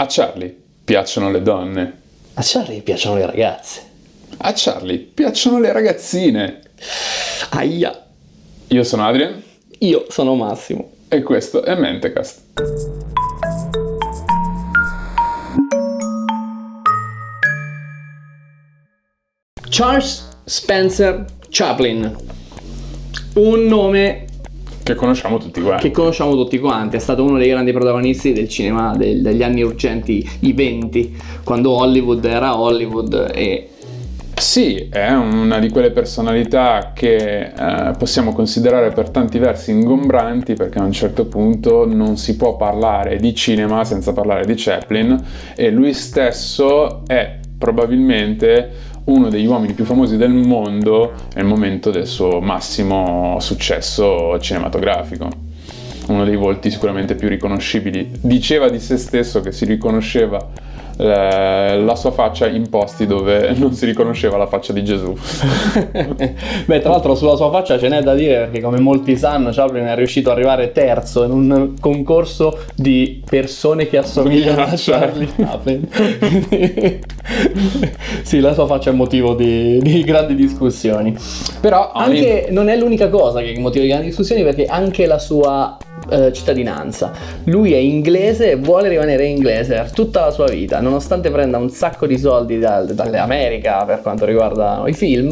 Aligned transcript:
A 0.00 0.06
Charlie 0.06 0.58
piacciono 0.82 1.30
le 1.30 1.42
donne. 1.42 2.00
A 2.32 2.40
Charlie 2.42 2.80
piacciono 2.80 3.16
le 3.16 3.26
ragazze. 3.26 3.82
A 4.38 4.54
Charlie 4.56 4.96
piacciono 4.96 5.60
le 5.60 5.72
ragazzine. 5.72 6.62
Aia. 7.50 8.06
Io 8.68 8.82
sono 8.82 9.06
Adrian. 9.06 9.42
Io 9.80 10.06
sono 10.08 10.34
Massimo. 10.36 10.90
E 11.06 11.22
questo 11.22 11.62
è 11.64 11.74
Mentecast. 11.74 12.40
Charles 19.68 20.28
Spencer 20.46 21.26
Chaplin. 21.50 22.16
Un 23.34 23.66
nome 23.66 24.28
che 24.92 24.94
conosciamo 24.94 25.38
tutti 25.38 25.60
quanti. 25.60 25.88
Che 25.88 25.90
conosciamo 25.90 26.34
tutti 26.34 26.58
quanti, 26.58 26.96
è 26.96 27.00
stato 27.00 27.22
uno 27.24 27.38
dei 27.38 27.48
grandi 27.48 27.72
protagonisti 27.72 28.32
del 28.32 28.48
cinema 28.48 28.94
del, 28.96 29.22
degli 29.22 29.42
anni 29.42 29.62
urgenti, 29.62 30.28
i 30.40 30.52
20, 30.52 31.16
quando 31.44 31.70
Hollywood 31.70 32.24
era 32.24 32.58
Hollywood 32.58 33.30
e 33.34 33.68
sì, 34.40 34.88
è 34.90 35.10
una 35.12 35.58
di 35.58 35.68
quelle 35.68 35.90
personalità 35.90 36.92
che 36.94 37.52
eh, 37.54 37.92
possiamo 37.98 38.32
considerare 38.32 38.90
per 38.90 39.10
tanti 39.10 39.38
versi 39.38 39.70
ingombranti 39.70 40.54
perché 40.54 40.78
a 40.78 40.82
un 40.82 40.92
certo 40.92 41.26
punto 41.26 41.86
non 41.86 42.16
si 42.16 42.36
può 42.36 42.56
parlare 42.56 43.18
di 43.18 43.34
cinema 43.34 43.84
senza 43.84 44.14
parlare 44.14 44.46
di 44.46 44.54
Chaplin 44.56 45.22
e 45.54 45.70
lui 45.70 45.92
stesso 45.92 47.02
è 47.06 47.38
probabilmente 47.58 48.70
uno 49.10 49.28
degli 49.28 49.46
uomini 49.46 49.72
più 49.72 49.84
famosi 49.84 50.16
del 50.16 50.30
mondo 50.30 51.12
nel 51.34 51.44
momento 51.44 51.90
del 51.90 52.06
suo 52.06 52.40
massimo 52.40 53.36
successo 53.40 54.38
cinematografico. 54.38 55.28
Uno 56.06 56.24
dei 56.24 56.36
volti 56.36 56.70
sicuramente 56.70 57.16
più 57.16 57.28
riconoscibili. 57.28 58.10
Diceva 58.20 58.68
di 58.68 58.78
se 58.78 58.96
stesso 58.96 59.40
che 59.40 59.52
si 59.52 59.64
riconosceva 59.64 60.38
eh, 61.00 61.78
la 61.78 61.96
sua 61.96 62.10
faccia 62.10 62.46
in 62.46 62.68
posti 62.68 63.06
dove 63.06 63.54
non 63.56 63.72
si 63.72 63.86
riconosceva 63.86 64.36
la 64.36 64.46
faccia 64.46 64.74
di 64.74 64.84
Gesù. 64.84 65.16
Beh, 66.66 66.80
tra 66.80 66.90
l'altro 66.90 67.14
sulla 67.14 67.36
sua 67.36 67.50
faccia 67.50 67.78
ce 67.78 67.88
n'è 67.88 68.02
da 68.02 68.14
dire 68.14 68.40
perché 68.40 68.60
come 68.60 68.80
molti 68.80 69.16
sanno 69.16 69.50
Chaplin 69.50 69.86
è 69.86 69.94
riuscito 69.94 70.30
ad 70.30 70.36
arrivare 70.36 70.72
terzo 70.72 71.24
in 71.24 71.30
un 71.30 71.74
concorso 71.80 72.58
di 72.74 73.22
persone 73.26 73.86
che 73.86 73.96
assomigliano 73.96 74.62
a 74.62 74.72
Charlie 74.76 75.28
Chaplin. 75.34 75.88
sì, 78.22 78.40
la 78.40 78.52
sua 78.52 78.66
faccia 78.66 78.90
è 78.90 78.92
motivo 78.92 79.34
di, 79.34 79.78
di 79.80 80.02
grandi 80.02 80.34
discussioni. 80.34 81.16
Però 81.60 81.92
anche 81.92 82.48
non 82.50 82.68
è 82.68 82.76
l'unica 82.76 83.08
cosa 83.08 83.40
che 83.40 83.54
è 83.54 83.58
motivo 83.58 83.84
di 83.84 83.90
grandi 83.90 84.08
discussioni 84.08 84.42
perché 84.42 84.66
anche 84.66 85.06
la 85.06 85.18
sua 85.18 85.78
eh, 86.08 86.32
cittadinanza. 86.32 87.12
Lui 87.44 87.72
è 87.72 87.76
inglese 87.76 88.52
e 88.52 88.56
vuole 88.56 88.88
rimanere 88.88 89.26
inglese 89.26 89.74
per 89.74 89.92
tutta 89.92 90.24
la 90.24 90.30
sua 90.30 90.46
vita, 90.46 90.80
nonostante 90.80 91.30
prenda 91.30 91.58
un 91.58 91.70
sacco 91.70 92.06
di 92.06 92.18
soldi 92.18 92.58
da, 92.58 92.82
dall'America 92.82 93.84
per 93.84 94.00
quanto 94.00 94.24
riguarda 94.24 94.82
i 94.86 94.92
film, 94.92 95.28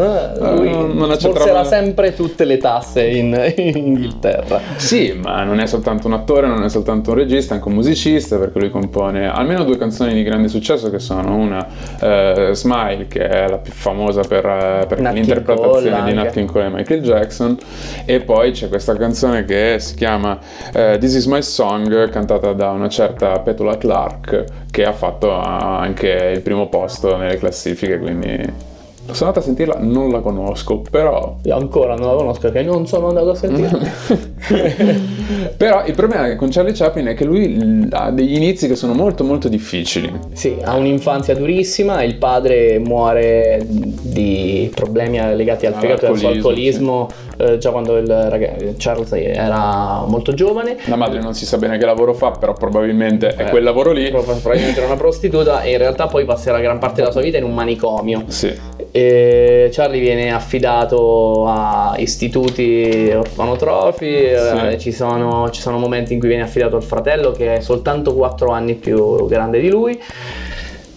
lui 0.55 0.73
uh, 0.73 0.95
non 0.95 1.17
borserà 1.21 1.65
sempre 1.65 2.15
tutte 2.15 2.45
le 2.45 2.59
tasse 2.59 3.07
in, 3.07 3.53
in, 3.57 3.77
Inghilterra. 3.77 4.61
Sì, 4.77 5.19
ma 5.21 5.43
non 5.45 5.61
è 5.61 5.67
soltanto 5.67 6.07
un 6.07 6.15
attore, 6.15 6.47
non 6.47 6.63
è 6.63 6.69
soltanto 6.69 7.11
un 7.11 7.17
regista, 7.17 7.55
è 7.55 7.57
anche 7.57 7.69
un 7.69 7.75
musicista 7.75 8.37
perché 8.39 8.59
lui 8.59 8.71
compone 8.71 9.29
almeno 9.29 9.65
due 9.65 9.79
canzoni 9.79 10.15
di 10.15 10.23
grande 10.23 10.49
successo 10.49 10.91
che 10.91 10.99
sono 10.99 11.37
una 11.37 11.67
uh, 12.01 12.53
Smile 12.53 13.07
che 13.09 13.27
è 13.27 13.49
la 13.49 13.59
più 13.59 13.73
famosa 13.73 14.23
per, 14.23 14.45
uh, 14.45 14.87
per 14.87 15.01
l'interpretazione 15.01 16.05
di 16.05 16.13
Nat 16.13 16.33
King 16.33 16.51
Cole 16.51 16.67
e 16.67 16.71
Michael 16.71 17.03
Jackson 17.03 17.57
e 18.05 18.21
poi 18.21 18.53
c'è 18.53 18.69
questa 18.69 18.97
canzone 18.97 19.45
che 19.45 19.77
si 19.79 19.95
chiama 19.95 20.39
eh, 20.73 20.99
This 20.99 21.15
Is 21.15 21.27
My 21.27 21.43
Song 21.43 22.11
cantata 22.11 22.53
da 22.53 22.71
una 22.71 22.89
certa 22.89 23.39
Petula 23.41 23.77
Clark 23.77 24.45
che 24.71 24.85
ha 24.85 24.93
fatto 24.93 25.33
anche 25.33 26.09
il 26.35 26.41
primo 26.41 26.69
posto 26.69 27.17
nelle 27.17 27.37
classifiche 27.39 27.99
quindi 27.99 28.67
sono 29.15 29.31
andato 29.31 29.39
a 29.39 29.43
sentirla, 29.43 29.77
non 29.81 30.11
la 30.11 30.21
conosco, 30.21 30.83
però... 30.91 31.37
Io 31.43 31.57
ancora 31.57 31.95
non 31.95 32.09
la 32.09 32.15
conosco 32.15 32.41
perché 32.41 32.63
non 32.63 32.87
sono 32.87 33.09
andato 33.09 33.31
a 33.31 33.35
sentirla. 33.35 33.79
però 35.57 35.85
il 35.87 35.95
problema 35.95 36.35
con 36.37 36.51
Charlie 36.51 36.73
Chaplin 36.73 37.07
è 37.07 37.15
che 37.15 37.25
lui 37.25 37.87
ha 37.91 38.11
degli 38.11 38.35
inizi 38.35 38.69
che 38.69 38.77
sono 38.77 38.95
molto 38.95 39.25
molto 39.25 39.49
difficili. 39.49 40.13
Sì, 40.33 40.57
ha 40.63 40.75
un'infanzia 40.75 41.35
durissima, 41.35 42.03
il 42.03 42.17
padre 42.17 42.79
muore 42.79 43.65
di 43.67 44.71
problemi 44.75 45.19
legati 45.37 45.67
al 45.67 45.75
fegato 45.75 46.07
e 46.07 46.09
al 46.09 46.17
suo 46.17 46.29
alcolismo 46.29 47.09
sì. 47.37 47.43
eh, 47.43 47.59
già 47.59 47.71
quando 47.71 47.97
il 47.97 48.07
ragazzo, 48.07 48.75
Charles 48.79 49.13
era 49.13 50.05
molto 50.07 50.35
giovane. 50.35 50.77
La 50.87 50.97
madre 50.97 51.21
non 51.21 51.35
si 51.35 51.45
sa 51.45 51.59
bene 51.59 51.79
che 51.79 51.85
lavoro 51.85 52.15
fa, 52.15 52.31
però 52.31 52.53
probabilmente 52.53 53.35
eh, 53.37 53.47
è 53.47 53.51
quel 53.51 53.63
lavoro 53.63 53.93
lì. 53.93 54.11
Probabilmente 54.11 54.79
era 54.79 54.87
una 54.87 54.97
prostituta 54.97 55.63
e 55.63 55.73
in 55.73 55.79
realtà 55.79 56.07
poi 56.07 56.25
passerà 56.25 56.61
gran 56.61 56.79
parte 56.79 57.01
della 57.01 57.13
sua 57.13 57.23
vita 57.23 57.39
in 57.39 57.45
un 57.45 57.55
manicomio. 57.55 58.25
Sì 58.29 58.77
e 58.91 59.69
Charlie 59.73 60.01
viene 60.01 60.33
affidato 60.33 61.47
a 61.47 61.95
istituti 61.99 63.13
orfanotrofi, 63.15 64.28
sì. 64.37 64.67
eh, 64.67 64.79
ci, 64.79 64.93
sono, 64.93 65.51
ci, 65.51 65.61
sono, 65.61 65.79
momenti 65.79 66.13
in 66.13 66.19
cui 66.19 66.29
viene 66.29 66.45
affidato 66.45 66.77
al 66.77 66.83
fratello 66.83 67.31
che 67.33 67.55
è 67.55 67.61
soltanto 67.61 68.15
4 68.15 68.51
anni 68.51 68.75
più 68.75 69.27
grande 69.27 69.61
di 69.61 69.69
lui. 69.69 70.01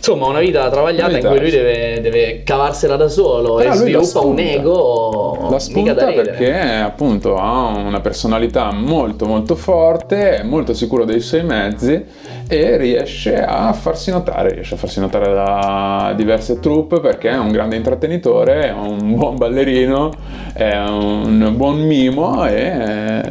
Insomma, 0.01 0.25
una 0.25 0.39
vita 0.39 0.67
travagliata 0.71 1.15
in 1.15 1.27
cui 1.27 1.39
lui 1.39 1.51
deve, 1.51 2.01
deve 2.01 2.41
cavarsela 2.43 2.95
da 2.95 3.07
solo 3.07 3.57
Però 3.57 3.71
e 3.71 3.75
sviluppa 3.75 4.21
un 4.21 4.39
ego. 4.39 5.47
La 5.51 5.59
spunta 5.59 5.93
perché 5.93 6.59
appunto 6.59 7.35
ha 7.37 7.67
una 7.67 7.99
personalità 7.99 8.71
molto 8.73 9.27
molto 9.27 9.53
forte, 9.53 10.37
è 10.39 10.43
molto 10.43 10.73
sicuro 10.73 11.05
dei 11.05 11.19
suoi 11.19 11.43
mezzi 11.43 12.03
e 12.47 12.77
riesce 12.77 13.43
a 13.43 13.71
farsi 13.73 14.09
notare, 14.09 14.53
riesce 14.53 14.73
a 14.73 14.77
farsi 14.77 14.99
notare 14.99 15.31
da 15.31 16.13
diverse 16.15 16.59
troupe 16.59 16.99
perché 16.99 17.29
è 17.29 17.37
un 17.37 17.51
grande 17.51 17.75
intrattenitore, 17.75 18.69
è 18.69 18.71
un 18.71 19.13
buon 19.13 19.35
ballerino, 19.35 20.11
è 20.53 20.77
un 20.79 21.53
buon 21.55 21.79
mimo 21.79 22.47
e 22.47 23.21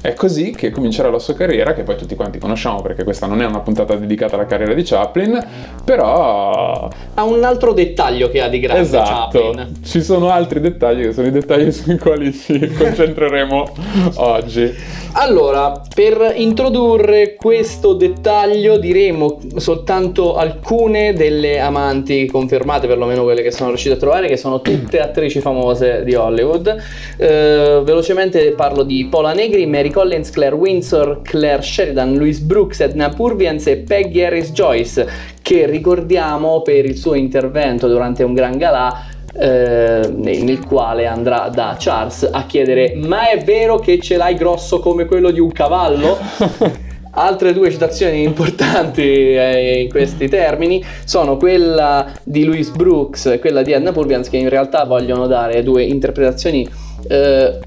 è 0.00 0.14
così 0.14 0.50
che 0.50 0.70
comincerà 0.70 1.10
la 1.10 1.18
sua 1.18 1.34
carriera, 1.34 1.74
che 1.74 1.82
poi 1.82 1.96
tutti 1.96 2.14
quanti 2.14 2.38
conosciamo 2.38 2.80
perché 2.82 3.04
questa 3.04 3.26
non 3.26 3.42
è 3.42 3.46
una 3.46 3.60
puntata 3.60 3.94
dedicata 3.94 4.36
alla 4.36 4.46
carriera 4.46 4.74
di 4.74 4.82
Chaplin, 4.82 5.46
però... 5.84 6.88
Ha 7.14 7.22
un 7.22 7.42
altro 7.42 7.72
dettaglio 7.72 8.30
che 8.30 8.40
ha 8.40 8.48
di 8.48 8.60
grande 8.60 8.82
esatto. 8.82 9.38
Chaplin. 9.38 9.80
Ci 9.84 10.02
sono 10.02 10.30
altri 10.30 10.60
dettagli 10.60 11.02
che 11.02 11.12
sono 11.12 11.26
i 11.26 11.30
dettagli 11.30 11.70
sui 11.72 11.98
quali 11.98 12.32
ci 12.32 12.58
concentreremo 12.58 13.68
oggi. 14.16 14.74
Allora, 15.12 15.82
per 15.92 16.34
introdurre 16.36 17.34
questo 17.34 17.94
dettaglio 17.94 18.78
diremo 18.78 19.40
soltanto 19.56 20.36
alcune 20.36 21.12
delle 21.12 21.58
amanti 21.58 22.26
confermate, 22.26 22.86
perlomeno 22.86 23.24
quelle 23.24 23.42
che 23.42 23.50
sono 23.50 23.70
riuscite 23.70 23.94
a 23.94 23.98
trovare, 23.98 24.28
che 24.28 24.36
sono 24.36 24.60
tutte 24.60 25.00
attrici 25.00 25.40
famose 25.40 26.04
di 26.04 26.14
Hollywood. 26.14 26.76
Eh, 27.16 27.80
velocemente 27.82 28.52
parlo 28.52 28.82
di 28.82 29.06
Paula 29.10 29.32
Negri, 29.32 29.66
Mary 29.66 29.87
Collins, 29.90 30.30
Claire 30.30 30.54
Windsor, 30.54 31.20
Claire 31.22 31.62
Sheridan, 31.62 32.16
Louise 32.16 32.42
Brooks, 32.42 32.80
Edna 32.80 33.08
Purviance 33.08 33.70
e 33.70 33.76
Peggy 33.78 34.22
Harris 34.22 34.52
Joyce, 34.52 35.06
che 35.42 35.66
ricordiamo 35.66 36.62
per 36.62 36.84
il 36.84 36.96
suo 36.96 37.14
intervento 37.14 37.88
durante 37.88 38.22
un 38.22 38.34
gran 38.34 38.56
galà 38.56 39.16
eh, 39.34 40.10
nel 40.10 40.64
quale 40.66 41.06
andrà 41.06 41.48
da 41.48 41.76
Charles 41.78 42.28
a 42.30 42.46
chiedere 42.46 42.94
ma 42.96 43.30
è 43.30 43.42
vero 43.44 43.78
che 43.78 44.00
ce 44.00 44.16
l'hai 44.16 44.34
grosso 44.34 44.80
come 44.80 45.04
quello 45.04 45.30
di 45.30 45.40
un 45.40 45.52
cavallo? 45.52 46.18
Altre 47.10 47.52
due 47.52 47.70
citazioni 47.70 48.22
importanti 48.22 49.02
eh, 49.02 49.82
in 49.82 49.88
questi 49.88 50.28
termini 50.28 50.84
sono 51.04 51.36
quella 51.36 52.12
di 52.22 52.44
Louise 52.44 52.70
Brooks 52.72 53.26
e 53.26 53.38
quella 53.38 53.62
di 53.62 53.74
Anna 53.74 53.92
Purvians 53.92 54.28
che 54.28 54.36
in 54.36 54.48
realtà 54.48 54.84
vogliono 54.84 55.26
dare 55.26 55.62
due 55.62 55.82
interpretazioni 55.82 56.68
eh, 57.06 57.58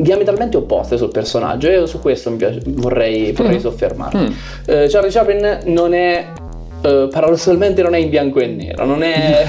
diametralmente 0.00 0.56
opposte 0.56 0.96
sul 0.96 1.10
personaggio 1.10 1.68
e 1.68 1.86
su 1.86 2.00
questo 2.00 2.30
piace, 2.32 2.60
vorrei, 2.64 3.32
vorrei 3.32 3.56
mm. 3.56 3.60
soffermarmi. 3.60 4.20
Mm. 4.20 4.32
Eh, 4.66 4.86
Charlie 4.88 5.10
Chaplin 5.10 5.60
non 5.64 5.94
è 5.94 6.26
Uh, 6.82 7.08
paradossalmente 7.08 7.82
non 7.82 7.94
è 7.94 7.98
in 7.98 8.08
bianco 8.08 8.38
e 8.38 8.46
nero, 8.46 8.86
non 8.86 9.02
è, 9.02 9.46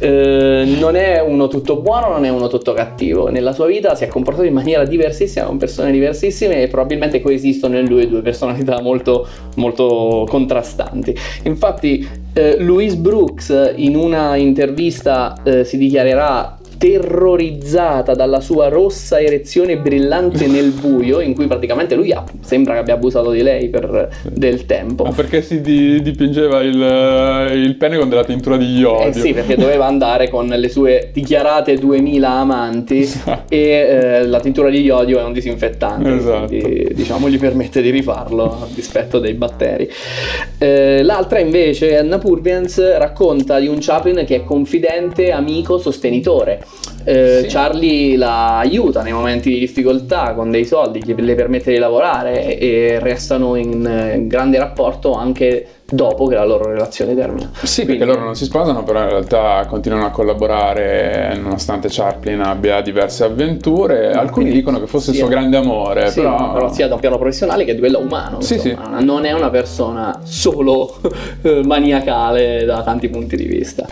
uh, 0.00 0.66
non 0.80 0.96
è, 0.96 1.20
uno 1.20 1.46
tutto 1.46 1.76
buono, 1.76 2.08
non 2.08 2.24
è 2.24 2.28
uno 2.28 2.48
tutto 2.48 2.72
cattivo. 2.72 3.28
Nella 3.28 3.52
sua 3.52 3.66
vita 3.66 3.94
si 3.94 4.02
è 4.02 4.08
comportato 4.08 4.44
in 4.44 4.52
maniera 4.52 4.84
diversissima, 4.84 5.44
con 5.44 5.58
persone 5.58 5.92
diversissime 5.92 6.62
e 6.62 6.66
probabilmente 6.66 7.20
coesistono 7.20 7.78
in 7.78 7.86
lui 7.86 8.08
due 8.08 8.22
personalità 8.22 8.80
molto, 8.80 9.28
molto 9.54 10.26
contrastanti. 10.28 11.16
Infatti, 11.44 12.04
uh, 12.34 12.64
Louise 12.64 12.96
Brooks 12.96 13.74
in 13.76 13.94
una 13.94 14.34
intervista 14.34 15.40
si 15.62 15.78
dichiarerà 15.78 16.57
terrorizzata 16.78 18.14
dalla 18.14 18.40
sua 18.40 18.68
rossa 18.68 19.20
erezione 19.20 19.76
brillante 19.78 20.46
nel 20.48 20.70
buio, 20.70 21.20
in 21.20 21.34
cui 21.34 21.46
praticamente 21.46 21.94
lui 21.94 22.12
ha, 22.12 22.24
sembra 22.40 22.74
che 22.74 22.80
abbia 22.80 22.94
abusato 22.94 23.30
di 23.30 23.42
lei 23.42 23.68
per 23.68 24.08
del 24.30 24.64
tempo. 24.66 25.04
Ma 25.04 25.12
perché 25.12 25.42
si 25.42 25.60
di- 25.60 26.00
dipingeva 26.00 26.60
il, 26.62 27.56
il 27.64 27.76
pene 27.76 27.98
con 27.98 28.08
della 28.08 28.24
tintura 28.24 28.56
di 28.56 28.76
iodio? 28.78 29.06
Eh 29.08 29.12
sì, 29.12 29.32
perché 29.32 29.56
doveva 29.56 29.86
andare 29.86 30.28
con 30.30 30.46
le 30.46 30.68
sue 30.68 31.10
dichiarate 31.12 31.76
2000 31.76 32.28
amanti 32.30 33.00
Esatto. 33.00 33.52
e 33.52 33.58
eh, 33.58 34.26
la 34.26 34.40
tintura 34.40 34.70
di 34.70 34.80
iodio 34.80 35.18
è 35.18 35.24
un 35.24 35.32
disinfettante, 35.32 36.14
Esatto. 36.14 36.46
quindi 36.46 36.88
diciamo 36.94 37.28
gli 37.28 37.38
permette 37.38 37.82
di 37.82 37.90
rifarlo 37.90 38.44
a 38.62 38.66
dispetto 38.72 39.18
dei 39.18 39.34
batteri. 39.34 39.88
Eh, 40.58 41.02
l'altra 41.02 41.38
invece, 41.40 41.96
Anna 41.98 42.18
Purviance, 42.18 42.96
racconta 42.98 43.58
di 43.58 43.66
un 43.66 43.78
Chaplin 43.80 44.24
che 44.24 44.36
è 44.36 44.44
confidente, 44.44 45.30
amico, 45.32 45.78
sostenitore. 45.78 46.64
Eh, 47.04 47.40
Sì. 47.42 47.48
Charlie 47.48 48.16
la 48.16 48.58
aiuta 48.58 49.02
nei 49.02 49.12
momenti 49.12 49.50
di 49.50 49.58
difficoltà 49.58 50.34
con 50.34 50.50
dei 50.50 50.64
soldi, 50.66 51.02
gli- 51.02 51.14
le 51.14 51.34
permette 51.34 51.72
di 51.72 51.78
lavorare 51.78 52.58
e 52.58 52.98
restano 53.00 53.54
in 53.54 53.86
eh, 53.86 54.26
grande 54.26 54.58
rapporto 54.58 55.12
anche 55.14 55.66
dopo 55.90 56.26
che 56.26 56.34
la 56.34 56.44
loro 56.44 56.68
relazione 56.70 57.14
termina. 57.14 57.50
Sì, 57.62 57.84
Quindi- 57.84 57.96
perché 57.98 58.12
loro 58.12 58.24
non 58.26 58.34
si 58.34 58.44
sposano, 58.44 58.82
però 58.82 59.00
in 59.00 59.08
realtà 59.08 59.64
continuano 59.66 60.04
a 60.04 60.10
collaborare 60.10 61.34
nonostante 61.40 61.88
Chaplin 61.90 62.40
abbia 62.40 62.82
diverse 62.82 63.24
avventure. 63.24 64.10
Alcuni 64.12 64.50
dicono 64.50 64.78
che 64.80 64.86
fosse 64.86 65.12
il 65.12 65.16
suo 65.16 65.28
grande 65.28 65.56
amore, 65.56 66.10
Sì, 66.10 66.20
però... 66.20 66.52
però 66.52 66.72
sia 66.72 66.88
da 66.88 66.94
un 66.94 67.00
piano 67.00 67.16
professionale 67.16 67.64
che 67.64 67.70
a 67.70 67.74
livello 67.74 68.00
umano. 68.00 68.42
Sì, 68.42 68.54
insomma. 68.54 69.00
Non 69.00 69.24
è 69.24 69.32
una 69.32 69.48
persona 69.48 70.20
solo 70.24 71.00
eh, 71.42 71.62
maniacale 71.64 72.64
da 72.66 72.82
tanti 72.82 73.08
punti 73.08 73.36
di 73.36 73.46
vista. 73.46 73.86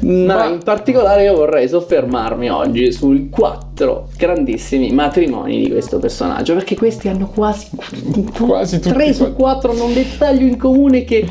Ma, 0.00 0.34
Ma- 0.36 0.46
in 0.46 0.62
particolare 0.62 1.24
io 1.24 1.34
vorrei 1.34 1.68
soffermarmi 1.68 2.50
oggi 2.50 2.90
sui 2.92 3.28
quattro 3.28 4.08
grandissimi 4.16 4.90
matrimoni 4.92 5.60
di 5.64 5.70
questo 5.70 5.98
personaggio, 5.98 6.54
perché 6.54 6.76
questi 6.76 7.08
hanno 7.08 7.30
quasi, 7.34 7.68
Quasi 8.38 8.80
tutti 8.80 8.94
tre 8.94 9.12
su 9.12 9.20
quattro. 9.34 9.36
quattro 9.36 9.70
hanno 9.72 9.84
un 9.84 9.92
dettaglio 9.94 10.46
in 10.46 10.56
comune 10.56 11.04
che 11.04 11.26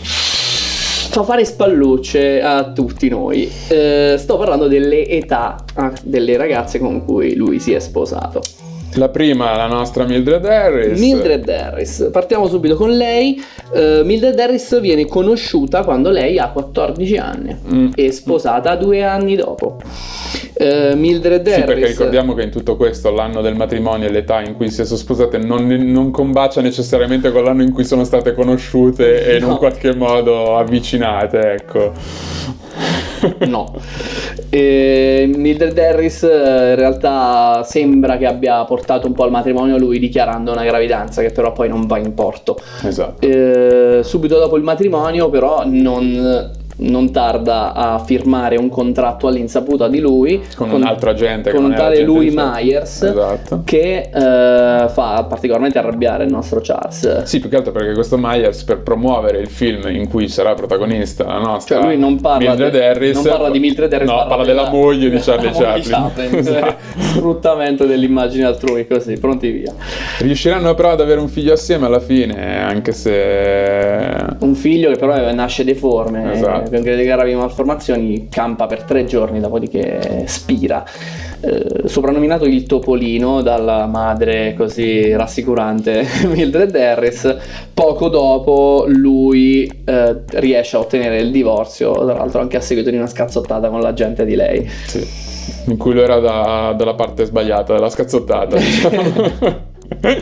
fa 1.11 1.23
fare 1.23 1.43
spallucce 1.43 2.41
a 2.41 2.71
tutti 2.71 3.09
noi. 3.09 3.51
Eh, 3.67 4.15
sto 4.17 4.37
parlando 4.37 4.67
delle 4.67 5.05
età 5.05 5.57
ah, 5.73 5.91
delle 6.03 6.37
ragazze 6.37 6.79
con 6.79 7.03
cui 7.03 7.35
lui 7.35 7.59
si 7.59 7.73
è 7.73 7.79
sposato. 7.79 8.41
La 8.95 9.07
prima, 9.09 9.55
la 9.55 9.67
nostra 9.67 10.03
Mildred 10.05 10.43
Harris. 10.45 10.99
Mildred 10.99 11.47
Harris, 11.47 12.09
partiamo 12.11 12.47
subito 12.47 12.75
con 12.75 12.91
lei. 12.91 13.41
Eh, 13.73 14.01
Mildred 14.03 14.37
Harris 14.37 14.79
viene 14.81 15.05
conosciuta 15.05 15.83
quando 15.83 16.09
lei 16.09 16.37
ha 16.37 16.49
14 16.49 17.15
anni 17.17 17.55
Mm. 17.71 17.91
e 17.95 18.11
sposata 18.11 18.75
due 18.75 19.03
anni 19.03 19.35
dopo. 19.37 19.77
Eh, 20.53 20.93
Mildred 20.95 21.45
Sì, 21.47 21.53
Harris. 21.53 21.65
perché 21.65 21.87
ricordiamo 21.87 22.33
che 22.33 22.43
in 22.43 22.51
tutto 22.51 22.75
questo 22.75 23.11
l'anno 23.11 23.41
del 23.41 23.55
matrimonio 23.55 24.07
e 24.07 24.11
l'età 24.11 24.41
in 24.41 24.55
cui 24.55 24.69
si 24.69 24.83
sono 24.83 24.97
sposate 24.99 25.37
non, 25.37 25.65
non 25.67 26.11
combacia 26.11 26.59
necessariamente 26.61 27.31
con 27.31 27.43
l'anno 27.45 27.63
in 27.63 27.71
cui 27.71 27.85
sono 27.85 28.03
state 28.03 28.33
conosciute 28.33 29.25
e 29.25 29.37
in 29.37 29.45
un 29.45 29.57
qualche 29.57 29.95
modo 29.95 30.57
avvicinate, 30.57 31.53
ecco. 31.53 31.93
No. 33.47 33.73
Eh, 34.49 35.31
Mildred 35.33 35.77
Harris 35.77 36.23
eh, 36.23 36.71
in 36.71 36.75
realtà 36.75 37.63
sembra 37.63 38.17
che 38.17 38.25
abbia 38.25 38.63
portato 38.65 39.07
un 39.07 39.13
po' 39.13 39.23
al 39.23 39.31
matrimonio 39.31 39.77
lui 39.77 39.99
dichiarando 39.99 40.51
una 40.51 40.63
gravidanza 40.63 41.21
che 41.21 41.31
però 41.31 41.51
poi 41.51 41.69
non 41.69 41.85
va 41.85 41.97
in 41.97 42.13
porto. 42.13 42.57
Esatto. 42.83 43.25
Eh, 43.25 44.01
subito 44.03 44.37
dopo 44.39 44.57
il 44.57 44.63
matrimonio 44.63 45.29
però 45.29 45.63
non, 45.65 46.51
non 46.77 47.11
tarda 47.11 47.73
a 47.73 47.99
firmare 47.99 48.57
un 48.57 48.69
contratto 48.69 49.27
all'insaputa 49.27 49.87
di 49.87 49.99
lui 49.99 50.41
Con 50.55 50.71
un 50.71 50.83
altro 50.83 51.09
agente 51.11 51.51
con 51.51 51.63
un 51.63 51.73
tale 51.73 52.03
di 52.03 52.11
Chaplin. 52.11 52.33
Myers 52.33 53.01
Esatto. 53.03 53.61
che 53.65 54.09
eh, 54.13 54.87
fa 54.89 55.25
particolarmente 55.27 55.77
arrabbiare 55.77 56.23
il 56.23 56.31
nostro 56.31 56.59
Charles 56.61 57.23
Sì, 57.23 57.39
più 57.39 57.49
che 57.49 57.57
altro 57.57 57.71
perché 57.71 57.93
questo 57.93 58.17
Myers 58.17 58.63
per 58.63 58.81
promuovere 58.81 59.39
il 59.39 59.47
film 59.49 59.87
in 59.89 60.07
cui 60.07 60.27
sarà 60.27 60.53
protagonista 60.53 61.25
la 61.25 61.37
nostra 61.39 61.75
Cioè 61.77 61.85
lui 61.85 61.97
non 61.97 62.19
parla, 62.19 62.49
Mildred 62.49 62.71
de- 62.71 62.85
Harris, 62.85 63.15
non 63.15 63.23
parla 63.25 63.49
di 63.49 63.59
Mildred 63.59 63.93
Harris, 63.93 64.09
no, 64.09 64.25
parla 64.27 64.45
della 64.45 64.69
moglie 64.69 65.09
di 65.09 65.17
Charlie 65.19 65.51
della 65.51 65.67
moglie 65.67 65.81
di 65.81 65.89
Chaplin. 65.89 66.09
Chaplin. 66.09 66.39
Esatto. 66.51 66.75
Sfruttamento 66.97 67.85
dell'immagine 67.85 68.45
altrui, 68.45 68.87
così, 68.87 69.17
pronti 69.17 69.49
via. 69.51 69.73
Riusciranno 70.19 70.73
però 70.73 70.91
ad 70.91 71.01
avere 71.01 71.19
un 71.19 71.27
figlio 71.27 71.53
assieme 71.53 71.85
alla 71.85 71.99
fine, 71.99 72.61
anche 72.63 72.91
se 72.91 74.15
Un 74.39 74.55
figlio 74.55 74.89
che 74.91 74.97
però 74.97 75.31
nasce 75.33 75.63
deforme, 75.63 76.33
Esatto. 76.33 76.70
Delle 76.79 77.03
gravi 77.03 77.35
malformazioni, 77.35 78.27
campa 78.29 78.65
per 78.65 78.83
tre 78.83 79.05
giorni, 79.05 79.39
dopodiché 79.39 80.23
spira. 80.27 80.83
Eh, 81.41 81.87
soprannominato 81.87 82.45
il 82.45 82.63
Topolino 82.63 83.41
dalla 83.41 83.87
madre 83.87 84.53
così 84.55 85.11
rassicurante 85.15 86.05
Mildred 86.29 86.75
Harris, 86.75 87.35
poco 87.73 88.09
dopo 88.09 88.85
lui 88.87 89.65
eh, 89.85 90.21
riesce 90.33 90.75
a 90.75 90.79
ottenere 90.79 91.19
il 91.19 91.31
divorzio, 91.31 91.93
tra 91.93 92.13
l'altro 92.13 92.41
anche 92.41 92.57
a 92.57 92.61
seguito 92.61 92.89
di 92.89 92.97
una 92.97 93.07
scazzottata 93.07 93.69
con 93.69 93.81
l'agente 93.81 94.23
di 94.25 94.35
lei. 94.35 94.69
sì, 94.85 95.03
in 95.67 95.77
cui 95.77 95.93
lui 95.93 96.03
era 96.03 96.19
da- 96.19 96.73
dalla 96.77 96.93
parte 96.93 97.25
sbagliata 97.25 97.73
della 97.73 97.89
scazzottata. 97.89 98.57
diciamo. 98.57 99.69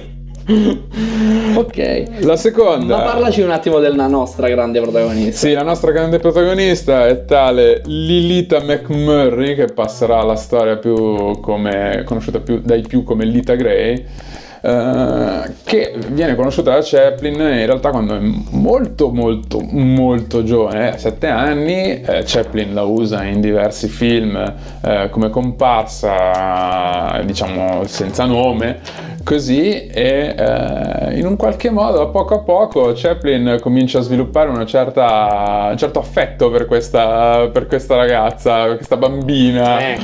Ok. 1.56 2.22
la 2.22 2.36
seconda 2.36 2.98
Ma 2.98 3.04
parlaci 3.04 3.42
un 3.42 3.52
attimo 3.52 3.80
della 3.80 4.08
nostra 4.08 4.48
grande 4.48 4.82
protagonista. 4.82 5.48
Sì, 5.48 5.54
la 5.54 5.64
nostra 5.64 5.92
grande 5.92 6.20
protagonista 6.20 7.08
è 7.08 7.26
tale 7.26 7.82
Lilita 7.86 8.60
McMurray, 8.62 9.56
che 9.56 9.66
passerà 9.66 10.20
alla 10.20 10.36
storia 10.36 10.78
più 10.78 11.40
come, 11.40 12.04
conosciuta 12.06 12.40
più, 12.40 12.62
dai 12.62 12.82
più 12.82 13.04
come 13.04 13.26
Lita 13.26 13.56
Gray, 13.56 14.06
eh, 14.62 15.54
che 15.64 15.94
viene 16.10 16.36
conosciuta 16.36 16.72
da 16.74 16.82
Chaplin 16.82 17.36
in 17.36 17.66
realtà 17.66 17.92
quando 17.92 18.16
è 18.16 18.20
molto 18.20 19.10
molto 19.10 19.62
molto 19.62 20.44
giovane, 20.44 20.98
7 20.98 21.28
anni, 21.28 22.02
eh, 22.02 22.24
Chaplin 22.26 22.74
la 22.74 22.84
usa 22.84 23.24
in 23.24 23.40
diversi 23.40 23.88
film 23.88 24.36
eh, 24.82 25.08
come 25.12 25.30
comparsa, 25.30 27.22
diciamo 27.24 27.86
senza 27.86 28.26
nome, 28.26 28.80
così 29.24 29.88
e 29.88 30.36
eh, 30.38 31.18
in 31.18 31.26
un 31.26 31.36
qualche 31.36 31.70
modo 31.70 32.02
a 32.02 32.08
poco 32.08 32.36
a 32.36 32.40
poco 32.40 32.94
Chaplin 32.96 33.58
comincia 33.62 34.00
a 34.00 34.02
sviluppare 34.02 34.50
una 34.50 34.66
certa, 34.66 35.68
un 35.72 35.78
certo 35.78 36.00
affetto 36.00 36.50
per 36.50 36.66
questa, 36.66 37.50
per 37.52 37.68
questa 37.68 37.96
ragazza, 37.96 38.64
per 38.66 38.76
questa 38.78 38.98
bambina. 38.98 39.80
Eh, 39.80 39.98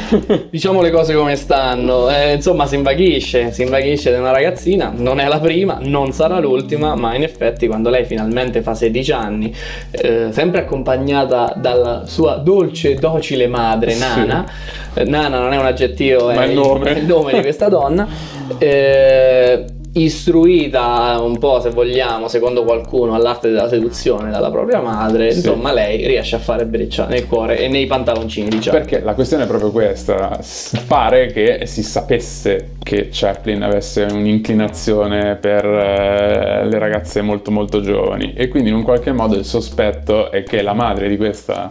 diciamo 0.50 0.80
le 0.80 0.90
cose 0.90 1.14
come 1.14 1.36
stanno. 1.36 2.08
Eh, 2.10 2.34
insomma, 2.34 2.66
si 2.66 2.76
invaghisce, 2.76 3.52
si 3.52 3.62
invaghisce 3.62 4.12
di 4.12 4.18
una 4.18 4.30
ragazzina. 4.32 4.92
Non 4.94 5.18
è 5.20 5.26
la 5.26 5.40
prima, 5.40 5.78
non 5.80 6.12
sarà 6.12 6.38
l'ultima, 6.38 6.94
ma 6.94 7.14
in 7.14 7.22
effetti, 7.22 7.66
quando 7.66 7.90
lei 7.90 8.04
finalmente 8.04 8.62
fa 8.62 8.74
16 8.74 9.12
anni, 9.12 9.54
eh, 9.90 10.28
sempre 10.30 10.60
accompagnata 10.60 11.54
dalla 11.56 12.02
sua 12.06 12.36
dolce, 12.36 12.94
docile 12.94 13.46
madre, 13.46 13.90
Sì. 13.92 13.98
Nana. 14.00 14.46
eh, 14.94 15.04
Nana 15.04 15.38
non 15.40 15.52
è 15.52 15.58
un 15.58 15.66
aggettivo, 15.66 16.26
Ma 16.26 16.44
è 16.44 16.46
il 16.46 16.54
nome. 16.54 16.94
è 16.94 16.98
il 16.98 17.06
nome 17.06 17.32
di 17.32 17.40
questa 17.40 17.68
donna. 17.68 18.38
eh, 18.58 19.64
istruita 19.92 21.18
un 21.20 21.38
po' 21.38 21.60
se 21.60 21.70
vogliamo 21.70 22.28
secondo 22.28 22.62
qualcuno 22.62 23.14
all'arte 23.14 23.48
della 23.48 23.68
seduzione 23.68 24.30
dalla 24.30 24.50
propria 24.50 24.80
madre 24.80 25.32
Sì. 25.32 25.38
insomma 25.38 25.72
lei 25.72 26.06
riesce 26.06 26.36
a 26.36 26.38
fare 26.38 26.64
breccia 26.64 27.06
nel 27.06 27.26
cuore 27.26 27.58
e 27.58 27.66
nei 27.66 27.86
pantaloncini 27.86 28.48
diciamo 28.48 28.78
Perché 28.78 29.00
la 29.00 29.14
questione 29.14 29.44
è 29.44 29.46
proprio 29.48 29.72
questa, 29.72 30.38
pare 30.86 31.26
che 31.32 31.62
si 31.66 31.82
sapesse 31.82 32.74
che 32.82 33.08
Chaplin 33.10 33.62
avesse 33.62 34.06
un'inclinazione 34.08 35.34
per 35.36 35.64
eh, 35.64 36.66
le 36.66 36.78
ragazze 36.78 37.20
molto 37.20 37.50
molto 37.50 37.80
giovani 37.80 38.32
e 38.36 38.46
quindi 38.46 38.68
in 38.68 38.76
un 38.76 38.82
qualche 38.84 39.10
modo 39.12 39.34
il 39.36 39.44
sospetto 39.44 40.30
è 40.30 40.44
che 40.44 40.62
la 40.62 40.72
madre 40.72 41.08
di 41.08 41.16
questa 41.16 41.68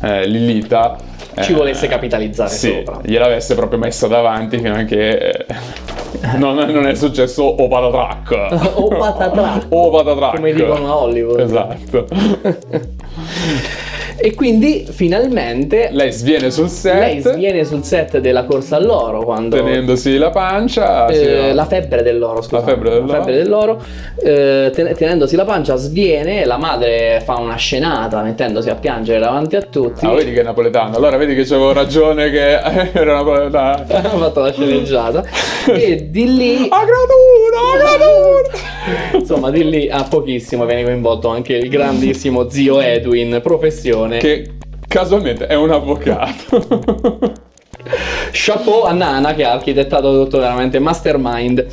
eh, 0.00 0.26
Lilita 0.26 0.96
ci 1.42 1.52
eh, 1.52 1.54
volesse 1.54 1.86
capitalizzare 1.88 2.50
sì, 2.50 2.82
sopra. 2.84 3.00
gliel'avesse 3.02 3.54
proprio 3.54 3.78
messa 3.78 4.06
davanti 4.06 4.58
fino 4.58 4.74
a 4.74 4.82
che 4.84 5.10
eh, 5.10 5.46
non, 6.36 6.56
non 6.56 6.86
è 6.86 6.94
successo 6.94 7.42
o 7.42 7.68
patatrac. 7.68 8.76
O 8.78 8.88
patatrac. 8.88 9.66
o 9.68 9.90
patatrac. 9.90 10.34
come 10.36 10.52
dicono 10.52 10.86
a 10.86 10.96
Hollywood. 10.96 11.40
Esatto 11.40 12.06
e 14.20 14.34
quindi 14.34 14.84
finalmente 14.90 15.88
lei 15.92 16.10
sviene 16.12 16.50
sul 16.50 16.68
set 16.68 16.94
lei 16.98 17.20
sviene 17.20 17.64
sul 17.64 17.84
set 17.84 18.18
della 18.18 18.44
corsa 18.44 18.76
all'oro 18.76 19.24
quando 19.24 19.56
tenendosi 19.56 20.16
la 20.18 20.30
pancia 20.30 21.06
Eh, 21.06 21.46
va- 21.48 21.54
la 21.54 21.64
febbre 21.66 22.02
dell'oro, 22.02 22.42
scusa. 22.42 22.56
La 22.58 22.62
febbre 22.64 22.90
dell'oro. 22.90 23.24
dell'oro, 23.24 23.82
eh, 24.22 24.70
ten- 24.74 24.94
tenendosi 24.96 25.36
la 25.36 25.44
pancia 25.44 25.76
sviene, 25.76 26.44
la 26.44 26.56
madre 26.56 27.22
fa 27.24 27.36
una 27.38 27.56
scenata 27.56 28.22
mettendosi 28.22 28.68
a 28.70 28.74
piangere 28.74 29.20
davanti 29.20 29.56
a 29.56 29.62
tutti. 29.62 30.04
Ah, 30.06 30.12
vedi 30.14 30.32
che 30.32 30.40
è 30.40 30.42
napoletano. 30.44 30.96
Allora 30.96 31.16
vedi 31.16 31.34
che 31.34 31.42
avevo 31.42 31.72
ragione 31.72 32.30
che 32.30 32.58
era 32.92 33.14
napoletano. 33.16 33.84
ha 33.88 34.00
fatto 34.02 34.40
la 34.40 34.52
sceneggiata 34.52 35.24
e 35.66 36.08
di 36.10 36.36
lì 36.36 36.56
A 36.70 36.84
gradura, 36.84 37.60
a 37.72 37.96
gradura. 37.96 39.18
insomma 39.18 39.50
di 39.50 39.68
lì 39.68 39.88
a 39.90 40.02
pochissimo 40.04 40.64
viene 40.64 40.82
coinvolto 40.84 41.28
anche 41.28 41.54
il 41.54 41.68
grandissimo 41.68 42.48
zio 42.48 42.80
Edwin 42.80 43.40
professione 43.42 44.07
Che 44.16 44.52
casualmente 44.88 45.46
è 45.46 45.54
un 45.54 45.70
avvocato. 45.70 47.36
Chapeau 48.32 48.82
a 48.82 48.92
Nana 48.92 49.34
che 49.34 49.44
ha 49.44 49.52
architettato 49.52 50.22
tutto 50.22 50.38
veramente 50.38 50.78
mastermind. 50.78 51.66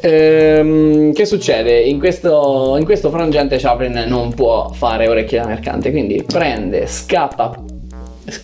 Ehm, 0.00 1.12
che 1.12 1.24
succede? 1.24 1.80
In 1.80 1.98
questo, 1.98 2.76
in 2.78 2.84
questo 2.84 3.10
frangente 3.10 3.58
Chaplin 3.58 4.04
non 4.06 4.32
può 4.34 4.70
fare 4.72 5.08
orecchie 5.08 5.40
da 5.40 5.46
mercante, 5.46 5.90
quindi 5.90 6.24
prende, 6.26 6.86
scappa 6.86 7.54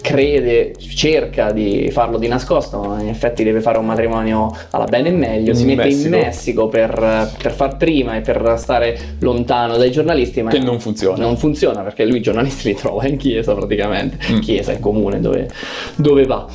crede, 0.00 0.74
cerca 0.78 1.50
di 1.52 1.88
farlo 1.90 2.18
di 2.18 2.28
nascosto, 2.28 2.78
ma 2.80 3.00
in 3.00 3.08
effetti 3.08 3.42
deve 3.44 3.60
fare 3.60 3.78
un 3.78 3.86
matrimonio 3.86 4.54
alla 4.70 4.84
bene 4.84 5.08
e 5.08 5.12
meglio, 5.12 5.54
si 5.54 5.62
In 5.62 5.68
mette 5.68 5.84
Messico. 5.84 6.04
in 6.14 6.20
Messico 6.22 6.68
per, 6.68 7.30
per 7.42 7.52
far 7.52 7.76
prima 7.76 8.16
e 8.16 8.20
per 8.20 8.54
stare 8.58 8.98
lontano 9.20 9.76
dai 9.76 9.90
giornalisti, 9.90 10.42
ma 10.42 10.50
Che 10.50 10.58
non 10.58 10.78
funziona. 10.80 11.22
non 11.24 11.36
funziona 11.36 11.80
perché 11.82 12.04
lui 12.04 12.18
i 12.18 12.22
giornalisti 12.22 12.68
li 12.68 12.74
trova 12.74 13.06
in 13.06 13.16
chiesa 13.16 13.54
praticamente, 13.54 14.16
Mm. 14.32 14.38
chiesa 14.40 14.72
è 14.72 14.78
comune 14.80 15.20
dove, 15.20 15.48
dove 15.96 16.24
va. 16.24 16.46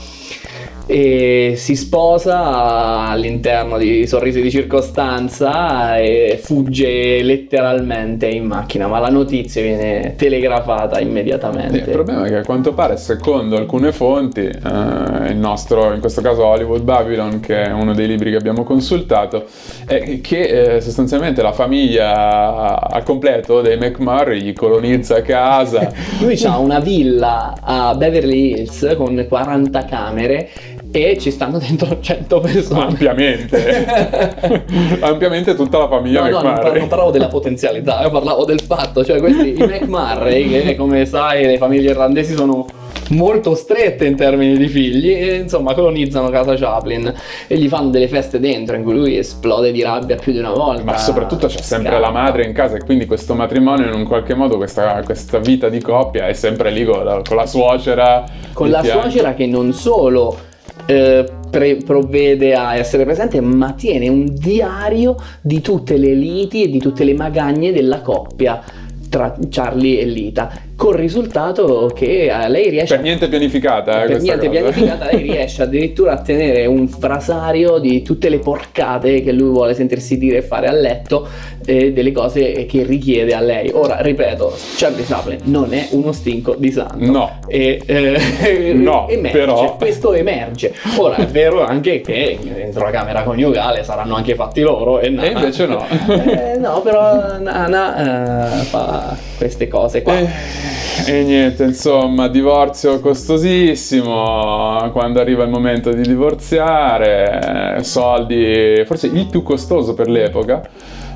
E 0.90 1.56
si 1.58 1.76
sposa 1.76 3.08
all'interno 3.08 3.78
di 3.78 4.08
sorrisi 4.08 4.42
di 4.42 4.50
circostanza 4.50 5.98
e 5.98 6.40
fugge 6.42 7.22
letteralmente 7.22 8.28
in 8.28 8.46
macchina, 8.46 8.88
ma 8.88 9.00
la 9.00 9.10
notizia 9.10 9.62
viene 9.62 10.16
telegrafata 10.16 11.00
immediatamente. 11.02 11.78
Il 11.78 11.90
problema 11.90 12.26
è 12.26 12.30
che 12.30 12.38
a 12.38 12.44
quanto 12.44 12.74
pare, 12.74 12.96
secondo 12.96 13.58
alcune 13.58 13.92
fonti, 13.92 14.42
eh, 14.42 15.30
il 15.30 15.36
nostro, 15.36 15.94
in 15.94 16.00
questo 16.00 16.22
caso 16.22 16.46
Hollywood 16.46 16.82
Babylon, 16.82 17.42
che 17.42 17.64
è 17.64 17.72
uno 17.72 17.94
dei 17.94 18.08
libri 18.08 18.32
che 18.32 18.38
abbiamo 18.38 18.64
consultato, 18.64 19.46
è 19.86 20.22
che 20.22 20.76
eh, 20.76 20.82
sostanzialmente 20.82 21.42
la 21.42 21.52
famiglia 21.52 22.80
al 22.80 23.04
completo 23.04 23.62
dei 23.62 23.78
McMurray 23.78 24.42
gli 24.42 24.54
colonizza 24.54 25.22
casa. 25.22 25.92
Lui 26.22 26.42
ha 26.44 26.58
una 26.58 26.80
villa 26.80 27.56
a 27.62 27.94
Beverly 27.96 28.52
Hills 28.52 28.94
con 28.96 29.26
40 29.28 29.86
camere 29.86 30.50
e 30.92 31.18
ci 31.18 31.32
stanno 31.32 31.58
dentro 31.60 32.00
100 32.00 32.40
persone. 32.40 32.86
ampiamente, 32.86 33.86
ampiamente 35.02 35.56
tutta 35.56 35.78
la 35.80 35.88
famiglia 35.88 36.28
No, 36.28 36.42
no, 36.42 36.62
non, 36.62 36.78
non 36.78 36.88
parlavo 36.88 37.12
della 37.12 37.28
potenzialità, 37.28 38.02
io 38.02 38.10
parlavo 38.10 38.46
del 38.46 38.62
fatto, 38.62 39.04
cioè 39.04 39.20
questi 39.20 39.50
i 39.50 39.58
McMurray, 39.58 40.50
che 40.50 40.76
come 40.76 41.06
sai 41.06 41.46
le 41.46 41.58
famiglie 41.58 41.92
irlandesi 41.92 42.34
sono 42.34 42.66
molto 43.10 43.56
strette 43.56 44.06
in 44.06 44.16
termini 44.16 44.58
di 44.58 44.68
figli, 44.68 45.12
e 45.12 45.36
insomma 45.36 45.74
colonizzano 45.74 46.30
casa 46.30 46.56
Chaplin 46.56 47.14
e 47.48 47.58
gli 47.58 47.68
fanno 47.68 47.90
delle 47.90 48.08
feste 48.08 48.40
dentro 48.40 48.76
in 48.76 48.84
cui 48.84 48.94
lui 48.94 49.18
esplode 49.18 49.72
di 49.72 49.82
rabbia 49.82 50.16
più 50.16 50.32
di 50.32 50.40
una 50.40 50.52
volta. 50.52 50.84
Ma 50.84 50.98
soprattutto 50.98 51.48
c'è 51.48 51.62
sempre 51.62 51.92
Scappa. 51.92 52.06
la 52.06 52.12
madre 52.12 52.46
in 52.46 52.54
casa 52.54 52.78
e 52.78 52.84
quindi 52.84 53.06
questo 53.06 53.34
matrimonio 53.34 53.88
in 53.88 53.94
un 53.94 54.06
qualche 54.06 54.34
modo, 54.34 54.58
questa, 54.58 55.02
questa 55.04 55.40
vita 55.40 55.70
di 55.70 55.80
coppia 55.82 56.28
è 56.28 56.34
sempre 56.34 56.72
lì 56.72 56.84
con 56.84 57.04
la, 57.04 57.22
con 57.26 57.38
la 57.38 57.46
suocera. 57.46 58.24
Con 58.54 58.70
la 58.70 58.82
fianco. 58.82 59.02
suocera 59.02 59.34
che 59.34 59.46
non 59.46 59.74
solo 59.74 60.38
eh, 60.86 61.26
pre- 61.50 61.78
provvede 61.78 62.54
a 62.54 62.76
essere 62.76 63.04
presente, 63.04 63.42
ma 63.42 63.74
tiene 63.74 64.10
un 64.10 64.34
diario 64.34 65.16
di 65.42 65.62
tutte 65.62 65.98
le 65.98 66.14
liti 66.14 66.64
e 66.64 66.70
di 66.70 66.80
tutte 66.80 67.04
le 67.04 67.14
magagne 67.14 67.72
della 67.72 68.02
coppia 68.02 68.62
tra 69.10 69.36
Charlie 69.50 70.00
e 70.00 70.06
Lita, 70.06 70.52
col 70.78 70.94
risultato 70.94 71.92
che 71.94 72.28
eh, 72.32 72.48
lei 72.50 72.70
riesce 72.70 72.94
Per 72.96 73.04
niente 73.04 73.28
pianificata, 73.28 74.04
eh, 74.04 74.08
per 74.08 74.22
niente 74.22 74.48
cosa. 74.48 74.60
pianificata, 74.60 75.06
lei 75.12 75.22
riesce 75.24 75.64
addirittura 75.64 76.12
a 76.14 76.22
tenere 76.22 76.68
un 76.68 76.88
frasario 76.88 77.80
di 77.80 78.04
tutte 78.04 78.30
le 78.30 78.38
porcate 78.38 79.24
che 79.24 79.32
lui 79.32 79.50
vuole 79.50 79.74
sentirsi 79.74 80.18
dire 80.20 80.38
e 80.38 80.42
fare 80.44 80.68
a 80.68 80.72
letto 80.72 81.28
e 81.66 81.92
delle 81.92 82.12
cose 82.12 82.66
che 82.68 82.84
richiede 82.84 83.34
a 83.34 83.42
lei. 83.42 83.72
Ora, 83.74 83.98
ripeto, 84.02 84.56
Charlie 84.78 85.04
Chaplin 85.04 85.40
non 85.46 85.74
è 85.74 85.88
uno 85.92 86.12
stinco 86.12 86.54
di 86.56 86.72
santo. 86.72 87.12
No. 87.12 87.40
E, 87.48 87.82
eh, 87.86 88.74
No, 88.74 89.08
emerge, 89.10 89.38
però- 89.38 89.76
questo 89.78 90.14
emerge. 90.14 90.74
Ora 90.98 91.16
è 91.16 91.26
vero 91.26 91.66
anche 91.66 92.02
che 92.02 92.38
dentro 92.42 92.84
la 92.86 92.92
camera 92.92 93.24
coniugale 93.24 93.84
saranno 93.84 94.16
anche 94.16 94.36
fatti 94.36 94.62
loro 94.62 95.00
e, 95.00 95.10
Nana- 95.10 95.28
invece 95.40 95.66
no. 95.66 95.84
Eh, 95.90 96.58
no, 96.60 96.82
però 96.82 97.40
Nana 97.40 98.60
eh, 98.62 98.64
fa 98.66 99.18
queste 99.38 99.68
cose 99.68 100.04
qua. 100.04 100.14
E, 101.10 101.24
niente, 101.24 101.64
insomma, 101.64 102.28
divorzio 102.28 103.00
costosissimo. 103.00 104.90
Quando 104.92 105.22
arriva 105.22 105.44
il 105.44 105.50
momento 105.50 105.94
di 105.94 106.02
divorziare, 106.02 107.80
soldi, 107.82 108.84
forse 108.86 109.08
il 109.08 109.28
più 109.32 109.42
costoso 109.42 109.94
per 109.94 110.10
l'epoca, 110.10 110.68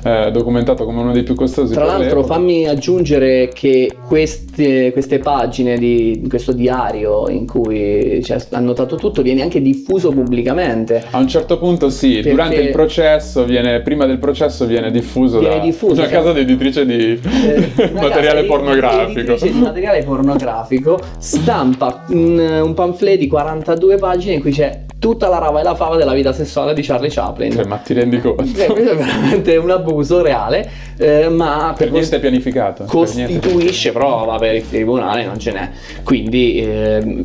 eh, 0.04 0.30
documentato 0.32 0.84
come 0.84 1.00
uno 1.00 1.12
dei 1.12 1.22
più 1.22 1.36
costosi 1.36 1.74
Tra 1.74 1.84
l'altro 1.84 2.16
l'epoca. 2.22 2.34
fammi 2.34 2.66
aggiungere 2.66 3.50
che 3.54 3.92
queste, 4.04 4.90
queste 4.90 5.20
pagine 5.20 5.78
di 5.78 6.24
questo 6.28 6.50
diario 6.52 7.28
in 7.28 7.46
cui 7.46 8.18
c'è 8.20 8.36
annotato 8.50 8.96
tutto 8.96 9.22
viene 9.22 9.42
anche 9.42 9.60
diffuso 9.62 10.10
pubblicamente. 10.10 11.04
A 11.10 11.18
un 11.18 11.28
certo 11.28 11.56
punto 11.58 11.88
sì, 11.88 12.14
Perché- 12.14 12.30
durante 12.30 12.56
il 12.60 12.70
processo 12.70 13.44
viene, 13.44 13.80
prima 13.82 14.04
del 14.06 14.18
processo 14.18 14.66
viene 14.66 14.90
diffuso 14.90 15.38
Viene 15.38 15.58
da 15.58 15.62
diffuso, 15.62 15.92
una 16.00 16.08
cioè- 16.08 16.10
casa 16.22 16.36
editrice 16.36 16.84
di 16.84 17.20
Eh, 17.22 17.90
materiale 17.94 18.42
pornografico. 18.44 19.20
editrice 19.20 19.52
di 19.52 19.58
materiale 19.60 19.80
pornografico 20.04 20.98
stampa 21.18 22.04
un, 22.08 22.38
un 22.64 22.74
pamphlet 22.74 23.18
di 23.18 23.26
42 23.26 23.96
pagine 23.96 24.34
in 24.34 24.40
cui 24.40 24.52
c'è 24.52 24.80
tutta 24.98 25.26
la 25.28 25.38
rava 25.38 25.58
e 25.58 25.62
la 25.64 25.74
fava 25.74 25.96
della 25.96 26.12
vita 26.12 26.32
sessuale 26.32 26.74
di 26.74 26.82
Charlie 26.82 27.10
Chaplin. 27.10 27.50
Cioè, 27.50 27.64
ma 27.64 27.76
ti 27.78 27.92
rendi 27.92 28.20
conto? 28.20 28.42
Eh, 28.44 28.66
questo 28.66 28.90
è 28.92 28.96
veramente 28.96 29.56
un 29.56 29.70
abuso 29.70 30.22
reale, 30.22 30.70
eh, 30.96 31.28
ma 31.28 31.74
Per 31.76 31.90
niente 31.90 32.20
pianificato. 32.20 32.84
per 32.84 33.14
niente. 33.14 33.40
costituisce 33.40 33.90
prova 33.90 34.36
per 34.38 34.54
il 34.54 34.68
tribunale, 34.68 35.24
non 35.24 35.38
ce 35.40 35.50
n'è. 35.52 35.70
Quindi, 36.04 36.64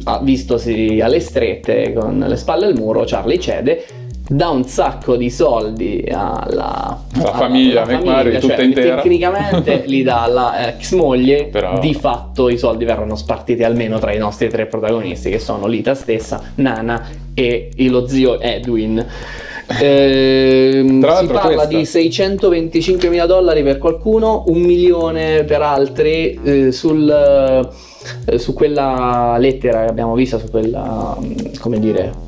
ah, 0.06 0.20
vistosi 0.24 1.00
alle 1.02 1.20
strette 1.20 1.94
con 1.94 2.24
le 2.28 2.36
spalle 2.36 2.66
al 2.66 2.74
muro, 2.76 3.04
Charlie 3.06 3.40
cede. 3.40 3.86
Dà 4.29 4.50
un 4.50 4.65
sacco 4.65 5.15
di 5.15 5.29
soldi 5.29 6.03
alla, 6.12 7.01
La 7.13 7.31
famiglia 7.34 7.84
alla 7.84 7.98
McMurray, 7.98 8.39
tutta 8.39 8.55
cioè, 8.55 8.65
intera. 8.65 8.96
Tecnicamente 8.98 9.84
li 9.88 10.03
dà 10.03 10.24
alla 10.24 10.67
ex 10.67 10.91
moglie, 10.93 11.46
Però- 11.46 11.79
di 11.79 11.93
fatto 11.93 12.50
i 12.50 12.57
soldi 12.57 12.84
verranno 12.84 13.15
spartiti 13.15 13.63
almeno 13.63 14.00
tra 14.00 14.13
i 14.13 14.17
nostri 14.17 14.50
tre 14.50 14.65
protagonisti, 14.65 15.29
che 15.29 15.39
sono 15.39 15.67
Lita 15.67 15.96
stessa, 15.96 16.41
Nana 16.55 17.07
e 17.34 17.69
lo 17.89 18.05
zio 18.07 18.39
Edwin. 18.41 19.05
Ehm, 19.81 21.01
Tra 21.01 21.17
si 21.17 21.25
parla 21.27 21.41
questa- 21.41 21.65
di 21.67 21.86
625 21.86 23.10
mila 23.10 23.25
dollari 23.25 23.63
per 23.63 23.77
qualcuno, 23.77 24.43
un 24.48 24.60
milione 24.60 25.43
per 25.43 25.62
altri 25.62 26.39
eh, 26.43 26.72
sul, 26.72 27.69
eh, 28.25 28.38
su 28.39 28.53
quella 28.53 29.36
lettera 29.38 29.84
che 29.84 29.89
abbiamo 29.89 30.15
visto, 30.15 30.38
su 30.39 30.50
quella, 30.50 31.17
mm, 31.19 31.31
come 31.60 31.79
dire, 31.79 32.25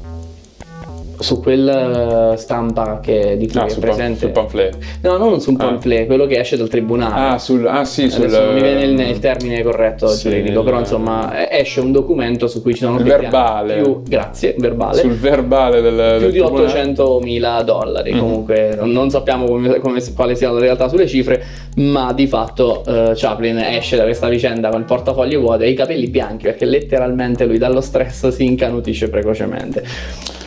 su 1.20 1.42
quella 1.42 2.36
stampa 2.38 3.00
che, 3.02 3.36
di 3.38 3.48
cui 3.48 3.60
Ah, 3.60 3.66
è 3.66 3.78
presente. 3.78 4.20
sul 4.20 4.30
pamphlet. 4.32 4.78
no, 5.02 5.18
non 5.18 5.40
su 5.42 5.50
un 5.52 5.58
Ah. 5.60 5.66
pamphlet, 5.66 6.06
quello 6.06 6.26
che 6.26 6.40
esce 6.40 6.56
dal 6.58 6.70
tribunale. 6.70 7.34
Ah, 7.34 7.38
sul, 7.38 7.68
ah 7.68 7.84
sì, 7.84 8.10
sul... 8.10 8.24
Adesso 8.26 8.44
non 8.46 8.54
mi 8.54 8.62
viene 8.62 8.84
il, 8.84 9.00
il 9.00 9.20
termine 9.20 9.62
corretto 9.62 10.08
Sì, 10.08 10.30
giuridico, 10.30 10.64
però 10.64 10.76
il- 10.78 10.82
insomma 10.84 11.48
eh, 11.48 11.60
esce 11.60 11.82
un 11.82 11.92
documento 11.92 12.48
su 12.48 12.62
cui 12.62 12.74
ci 12.74 12.82
sono 12.84 12.98
Il 12.98 13.04
verbale. 13.04 13.82
più, 13.82 14.02
grazie, 14.08 14.56
verbale, 14.58 15.00
sul 15.00 15.12
verbale 15.16 15.82
del, 15.82 15.94
più 15.94 16.20
del 16.28 16.32
di 16.32 16.38
tribunale. 16.40 16.64
800 16.66 17.20
mila 17.22 17.62
dollari. 17.64 18.14
Mhm. 18.14 18.20
Comunque 18.20 18.78
non, 18.82 19.10
sappiamo 19.10 19.46
come, 19.46 19.80
come- 19.80 20.02
quale 20.16 20.36
sia 20.36 20.50
la 20.52 20.60
realtà 20.60 20.88
sulle 20.88 21.08
cifre, 21.08 21.44
ma 21.78 22.14
di 22.14 22.28
fatto 22.28 22.84
eh, 22.86 23.12
Chaplin 23.16 23.58
esce 23.58 23.98
da 23.98 24.04
questa 24.04 24.28
vicenda 24.30 24.70
con 24.70 24.80
il 24.80 24.86
portafoglio 24.86 25.40
vuoto 25.42 25.64
e 25.64 25.70
i 25.70 25.74
capelli 25.74 26.08
bianchi 26.08 26.44
perché 26.46 26.66
letteralmente 26.66 27.46
lui 27.46 27.58
dallo 27.58 27.82
stress 27.82 28.28
si 28.30 28.46
incanutisce 28.46 29.10
precocemente. 29.10 29.84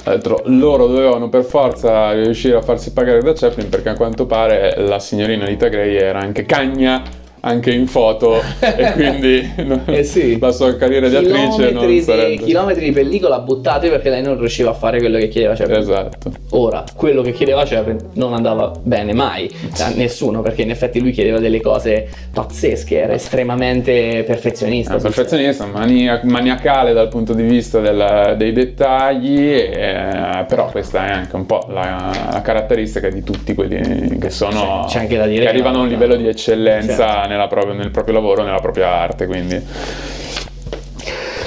Tra 0.03 0.13
l'altro, 0.13 0.43
loro 0.47 0.89
dovevano 0.89 1.29
per 1.29 1.45
forza 1.45 2.13
riuscire 2.13 2.57
a 2.57 2.61
farsi 2.61 2.93
pagare 2.93 3.23
da 3.23 3.33
Chaplin 3.35 3.69
perché 3.69 3.91
a 3.91 3.95
quanto 3.95 4.27
pare 4.27 4.75
la 4.77 4.99
signorina 4.99 5.45
Lita 5.45 5.69
Gray 5.69 5.95
era 5.95 6.19
anche 6.19 6.45
cagna 6.45 7.21
anche 7.45 7.73
in 7.73 7.87
foto 7.89 8.41
e 8.61 8.93
quindi 8.95 9.51
Eh 9.87 10.05
sì. 10.05 10.39
la 10.39 10.53
sua 10.53 10.77
carriera 10.77 11.09
di 11.09 11.17
attrice 11.17 11.37
non 11.73 11.83
Chilometri 11.83 11.87
di, 11.95 12.01
sarebbe... 12.03 12.37
chilometri 12.37 12.85
di 12.85 12.93
pellicola 12.93 13.39
buttati 13.41 13.89
perché 13.89 14.11
lei 14.11 14.23
non 14.23 14.39
riusciva 14.39 14.71
a 14.71 14.75
fare 14.75 14.99
quello 15.01 15.19
che 15.19 15.29
chiedeva 15.29 15.55
Chaplin. 15.55 15.77
Esatto. 15.79 16.31
Ora, 16.51 16.85
quello 16.95 17.23
che 17.23 17.33
chiedeva 17.33 17.65
Chaplin 17.65 17.99
non 18.15 18.35
andava 18.35 18.73
bene 18.83 19.13
mai 19.13 19.51
a 19.81 19.89
nessuno, 19.95 20.41
perché 20.43 20.63
in 20.63 20.71
effetti 20.71 21.01
lui 21.01 21.11
chiedeva 21.11 21.39
delle 21.39 21.61
cose 21.61 22.09
pazzesche, 22.33 23.01
era 23.01 23.15
estremamente 23.15 24.23
perfezionista. 24.27 24.95
Un 24.95 25.01
perfezionista, 25.03 25.67
mania- 25.67 26.21
maniacale 26.25 26.93
dal 26.93 27.09
punto 27.09 27.33
di 27.35 27.43
vista 27.43 27.81
del- 27.81 28.35
dei 28.37 28.53
dettagli, 28.53 29.41
eh, 29.49 30.45
però 30.47 30.71
questa 30.71 31.07
è 31.07 31.11
anche 31.11 31.35
un 31.37 31.47
po' 31.47 31.67
la, 31.69 32.11
la 32.33 32.41
caratteristica 32.41 33.09
di 33.09 33.23
tutti 33.25 33.55
quelli 33.55 34.19
che 34.19 34.31
sono 34.31 34.85
C'è- 34.89 35.01
anche 35.01 35.17
da 35.17 35.27
dire 35.27 35.41
che 35.41 35.45
che 35.45 35.49
arrivano 35.49 35.79
a 35.79 35.83
un 35.83 35.89
livello 35.89 36.15
di 36.17 36.29
eccellenza 36.29 36.95
certo. 37.23 37.31
Propria- 37.49 37.75
nel 37.75 37.91
proprio 37.91 38.15
lavoro, 38.15 38.43
nella 38.43 38.61
propria 38.61 38.89
arte, 38.89 39.27
quindi 39.27 39.61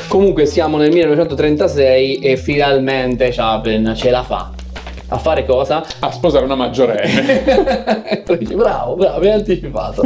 Comunque 0.08 0.46
siamo 0.46 0.78
nel 0.78 0.92
1936 0.92 2.20
e 2.20 2.38
finalmente 2.38 3.32
Chaplin 3.32 3.94
ce 3.96 4.12
la 4.12 4.24
fa. 4.24 4.55
A 5.08 5.18
fare 5.18 5.46
cosa? 5.46 5.84
A 6.00 6.12
sposare 6.12 6.46
una 6.46 6.56
maggiorenne. 6.56 7.44
bravo, 8.56 8.96
bravo, 8.96 9.20
mi 9.20 9.28
hai 9.28 9.34
anticipato. 9.34 10.04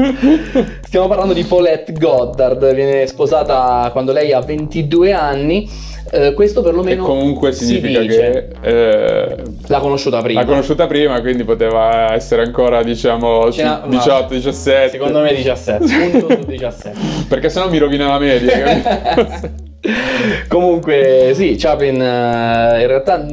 Stiamo 0.82 1.08
parlando 1.08 1.34
di 1.34 1.44
Paulette 1.44 1.94
Goddard, 1.94 2.74
viene 2.74 3.08
sposata 3.08 3.89
quando 3.91 4.12
lei 4.12 4.34
ha 4.34 4.41
22 4.41 5.13
anni. 5.13 5.70
Eh, 6.12 6.34
questo 6.34 6.63
perlomeno 6.63 7.03
e 7.03 7.06
comunque 7.06 7.51
significa 7.51 8.01
si 8.01 8.08
che 8.08 8.48
eh, 8.62 9.36
l'ha 9.68 9.79
conosciuta 9.79 10.22
prima. 10.22 10.39
l'ha 10.39 10.46
conosciuta 10.48 10.88
prima, 10.88 11.22
quindi 11.22 11.44
poteva 11.44 12.13
essere 12.13 12.41
ancora, 12.41 12.82
diciamo, 12.82 13.51
Ce 13.51 13.63
n'ha- 13.63 13.84
18, 13.88 14.34
17. 14.34 14.89
Secondo 14.89 15.20
me 15.20 15.36
17, 15.36 16.10
punto 16.10 16.36
su 16.36 16.46
17. 16.46 17.00
Perché 17.29 17.50
sennò 17.50 17.70
mi 17.70 17.77
rovina 17.77 18.08
la 18.08 18.18
media. 18.18 19.51
Comunque, 20.50 21.32
sì, 21.36 21.56
Chaplin 21.58 22.01
eh, 22.01 22.82
in 22.82 22.88
realtà 22.88 23.25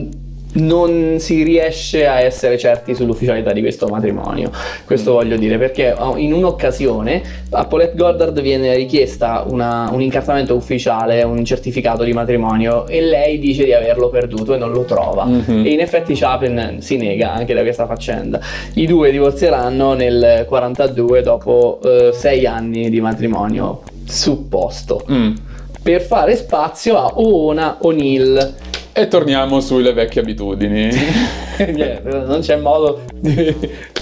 non 0.56 1.16
si 1.18 1.42
riesce 1.42 2.06
a 2.06 2.20
essere 2.20 2.58
certi 2.58 2.94
sull'ufficialità 2.94 3.52
di 3.52 3.60
questo 3.60 3.86
matrimonio. 3.88 4.50
Questo 4.84 5.12
voglio 5.12 5.36
dire 5.36 5.58
perché 5.58 5.94
oh, 5.96 6.16
in 6.16 6.32
un'occasione 6.32 7.22
a 7.50 7.64
Paulette 7.66 7.96
Goddard 7.96 8.40
viene 8.40 8.74
richiesta 8.74 9.44
una- 9.48 9.88
un 9.92 10.00
incartamento 10.00 10.54
ufficiale, 10.54 11.22
un 11.22 11.44
certificato 11.44 12.04
di 12.04 12.12
matrimonio 12.12 12.86
e 12.86 13.00
lei 13.02 13.38
dice 13.38 13.64
di 13.64 13.72
averlo 13.72 14.08
perduto 14.08 14.54
e 14.54 14.58
non 14.58 14.72
lo 14.72 14.84
trova. 14.84 15.24
Mhm. 15.24 15.62
E 15.66 15.70
in 15.72 15.80
effetti 15.80 16.14
Chaplin 16.14 16.78
si 16.80 16.96
nega 16.96 17.32
anche 17.32 17.54
da 17.54 17.62
questa 17.62 17.86
faccenda. 17.86 18.40
I 18.74 18.86
due 18.86 19.10
divorzieranno 19.10 19.94
nel 19.94 20.44
42 20.48 21.22
dopo 21.22 21.78
eh, 21.82 22.10
sei 22.12 22.46
anni 22.46 22.88
di 22.90 23.00
matrimonio 23.00 23.82
supposto 24.06 25.04
Mm. 25.10 25.34
per 25.82 26.00
fare 26.00 26.34
spazio 26.36 26.96
a 26.96 27.12
Oona 27.18 27.76
O'Neill. 27.80 28.54
E 28.98 29.08
torniamo 29.08 29.60
sulle 29.60 29.92
vecchie 29.92 30.22
abitudini. 30.22 30.88
Niente, 31.58 32.00
non 32.04 32.40
c'è 32.40 32.56
modo 32.56 33.02
di, 33.12 33.54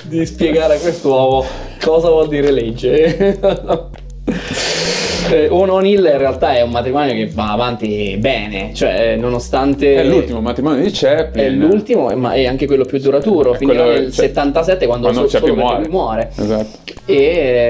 di 0.05 0.25
spiegare 0.25 0.77
a 0.77 0.79
quest'uomo 0.79 1.45
cosa 1.81 2.11
vuol 2.11 2.29
dire 2.29 2.53
legge. 2.53 3.41
Eh, 5.31 5.49
Oona 5.49 5.73
O'Neill 5.73 6.05
in 6.05 6.19
realtà 6.19 6.55
è 6.55 6.61
un 6.61 6.71
matrimonio 6.71 7.15
che 7.15 7.31
va 7.33 7.53
avanti 7.53 8.15
bene, 8.19 8.73
cioè 8.75 9.17
nonostante... 9.17 9.95
È 9.95 10.05
l'ultimo 10.05 10.43
matrimonio 10.43 10.85
di 10.85 10.91
Chaplin. 10.93 11.45
È 11.45 11.49
l'ultimo, 11.49 12.15
ma 12.15 12.33
è 12.35 12.45
anche 12.45 12.67
quello 12.67 12.85
più 12.85 12.99
duraturo. 12.99 13.55
Finirà 13.55 13.85
quello- 13.85 14.01
nel 14.01 14.13
cioè, 14.13 14.27
77 14.27 14.87
quando, 14.87 15.09
quando 15.09 15.27
so- 15.27 15.39
Chaplin 15.39 15.81
lui 15.81 15.89
muore. 15.89 16.31
Esatto. 16.37 16.79
E 17.07 17.15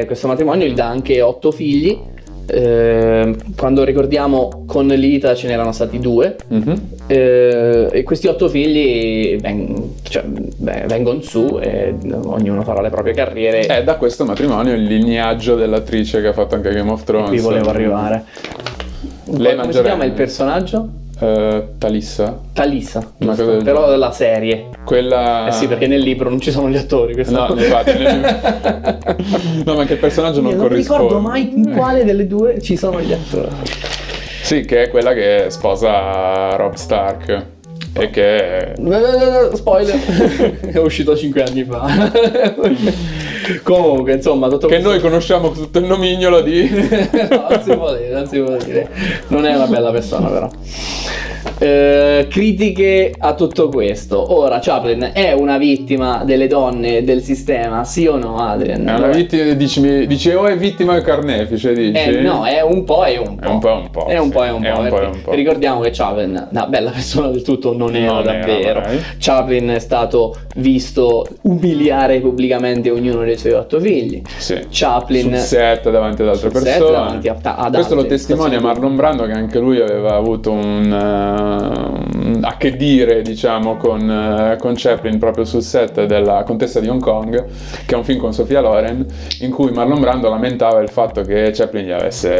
eh, 0.01 0.07
questo 0.07 0.27
matrimonio 0.27 0.67
gli 0.67 0.75
dà 0.75 0.87
anche 0.87 1.21
otto 1.23 1.53
figli. 1.53 1.97
Eh, 2.47 3.35
quando 3.57 3.85
ricordiamo 3.85 4.65
con 4.67 4.87
Lita 4.87 5.35
ce 5.35 5.49
n'erano 5.49 5.73
stati 5.73 5.99
due. 5.99 6.37
Mhm. 6.49 6.81
Eh, 7.07 7.89
e 7.93 8.03
questi 8.03 8.27
otto 8.27 8.49
figli 8.49 9.39
veng- 9.41 9.83
cioè, 10.03 10.23
beh, 10.25 10.85
vengono 10.87 11.21
su 11.21 11.59
e 11.61 11.95
ognuno 12.25 12.63
farà 12.63 12.81
le 12.81 12.91
proprie 12.91 13.15
carriere. 13.15 13.61
È 13.61 13.83
da 13.83 13.97
questo 13.97 14.25
matrimonio 14.25 14.75
il 14.75 14.85
lignaggio 14.85 15.55
dell'attrice 15.55 16.21
che 16.21 16.29
ha 16.29 16.33
fatto 16.33 16.55
anche 16.55 16.73
Game 16.73 16.91
of 16.91 17.05
Thrones. 17.05 17.29
qui 17.29 17.39
volevo 17.39 17.71
arrivare. 17.71 18.25
Lei 19.37 19.57
Come 19.57 19.73
si 19.73 19.81
chiama 19.83 20.05
il 20.05 20.13
personaggio? 20.13 20.89
Eh, 21.21 21.65
Talissa. 21.79 22.39
Talissa, 22.53 22.99
Una 22.99 23.35
giusto? 23.35 23.43
cosa 23.45 23.51
del 23.57 23.63
però 23.65 23.75
genere. 23.81 23.93
della 23.93 24.11
serie. 24.13 24.67
Quella. 24.85 25.47
Eh 25.47 25.53
sì, 25.53 25.69
perché 25.69 25.87
nel 25.87 26.01
libro 26.01 26.29
non 26.29 26.41
ci 26.41 26.51
sono 26.51 26.69
gli 26.69 26.77
attori. 26.77 27.15
questo- 27.15 27.33
No, 27.47 27.55
infatti. 27.61 27.99
nel- 27.99 28.99
No, 29.65 29.75
ma 29.75 29.81
anche 29.83 29.93
il 29.95 29.99
personaggio 30.01 30.41
non 30.41 30.53
non 30.57 30.61
corrisponde. 30.67 31.03
ricordo 31.05 31.21
mai 31.27 31.53
in 31.55 31.73
quale 31.73 32.05
delle 32.05 32.27
due 32.27 32.61
ci 32.61 32.77
sono 32.77 33.01
gli 33.01 33.13
attori. 33.13 33.49
Sì, 34.43 34.65
che 34.65 34.83
è 34.85 34.91
quella 34.91 35.13
che 35.15 35.47
sposa 35.49 36.57
Rob 36.57 36.75
Stark. 36.75 37.45
E 37.97 38.11
che. 38.11 38.73
No, 38.79 38.99
no, 38.99 39.07
no, 39.17 39.49
no, 39.51 39.55
Spoiler, 39.57 39.95
è 40.73 40.79
uscito 40.79 41.17
5 41.17 41.43
anni 41.45 41.63
fa. 41.65 41.87
Comunque, 43.63 44.15
insomma, 44.15 44.49
tutto 44.49 44.67
Che 44.67 44.75
questo- 44.75 44.89
noi 44.91 45.01
conosciamo 45.01 45.55
sotto 45.55 45.79
il 45.79 45.85
nomignolo 45.85 46.41
di. 46.41 46.69
no, 47.31 47.47
non 47.51 47.63
si 47.63 47.75
può 47.77 47.95
dire, 47.95 48.11
non 48.13 48.27
si 48.27 48.41
può 48.41 48.57
dire. 48.57 48.91
Non 49.29 49.45
è 49.47 49.55
una 49.55 49.67
bella 49.67 49.91
persona, 49.91 50.29
però. 50.29 50.51
Eh, 51.59 52.27
critiche 52.29 53.15
a 53.17 53.35
tutto 53.35 53.69
questo. 53.69 54.35
Ora, 54.35 54.59
Chaplin 54.61 55.11
è 55.13 55.33
una 55.33 55.57
vittima 55.59 56.23
delle 56.25 56.47
donne 56.47 57.05
del 57.05 57.23
sistema, 57.23 57.85
sì 57.85 58.07
o 58.07 58.17
no, 58.17 58.39
Adrian? 58.39 58.87
È 58.87 58.95
una 58.97 59.09
vittima. 59.09 59.53
Dici, 59.55 60.07
dici 60.07 60.31
o 60.31 60.47
è 60.47 60.57
vittima 60.57 60.95
o 60.95 60.97
è 60.97 61.03
carnefice, 61.03 61.73
dici? 61.75 61.93
Eh, 61.93 62.21
no, 62.23 62.45
è 62.45 62.61
un 62.61 62.85
po' 62.85 63.05
e 63.05 63.19
un 63.19 63.37
po'. 63.37 63.47
È 63.47 63.49
un 63.49 63.59
po' 63.61 63.69
e 63.69 63.73
un 63.73 63.91
po', 63.91 64.07
È 64.07 64.19
un 64.19 64.31
po' 64.31 64.45
e 64.45 64.51
un 64.51 64.63
po'. 64.63 64.69
un 64.69 64.75
po' 64.75 64.83
perché 64.97 65.07
un 65.17 65.23
po'. 65.23 65.33
Ricordiamo 65.33 65.81
che 65.81 65.91
Chaplin, 65.93 66.49
una 66.51 66.67
bella 66.67 66.91
persona 66.91 67.29
del 67.29 67.43
tutto, 67.43 67.77
non 67.77 67.95
era 67.95 68.13
Non 68.13 68.29
era 68.29 68.39
davvero. 68.47 68.81
mai. 68.81 69.01
Chaplin 69.19 69.69
è 69.69 69.79
stato 69.79 70.37
visto 70.57 71.27
umiliare 71.43 72.21
pubblicamente 72.21 72.91
ognuno 72.91 73.23
dei 73.23 73.37
suoi 73.39 73.53
otto 73.53 73.79
figli. 73.81 74.23
Sì. 74.39 74.59
Chaplin 74.71 75.23
Sul 75.31 75.37
set 75.39 75.91
davanti 75.91 76.23
ad 76.23 76.29
altre 76.29 76.49
persone. 76.51 76.91
davanti 76.91 77.29
a- 77.29 77.37
ad 77.57 77.75
Questo 77.75 77.95
lo 77.95 78.07
testimonia. 78.07 78.61
Marlon 78.61 78.97
Brando 78.97 79.25
che 79.27 79.33
anche 79.33 79.59
lui 79.59 79.81
aveva 79.81 80.15
avuto 80.15 80.51
un, 80.51 80.93
eh, 80.93 81.34
un- 81.35 82.39
a 82.43 82.57
che 82.57 82.77
dire 82.77 83.23
diciamo 83.23 83.77
con, 83.77 84.09
eh, 84.11 84.57
con 84.59 84.75
Chaplin 84.77 85.19
proprio 85.19 85.45
sul 85.45 85.63
set 85.63 86.05
della 86.05 86.43
Contessa 86.45 86.81
di 86.81 86.89
Hong 86.89 87.01
Kong 87.01 87.45
che 87.87 87.95
è 87.95 87.97
un 87.97 88.05
film 88.05 88.19
con 88.19 88.33
Sofia 88.33 88.61
Loren 88.61 89.07
in 89.41 89.51
cui 89.51 89.71
Marlon 89.73 90.01
Brando 90.01 90.29
lamentava 90.29 90.81
il 90.81 90.89
fatto 90.91 91.23
che 91.23 91.51
Chaplin 91.55 91.87
gli 91.87 91.91
avesse 91.91 92.33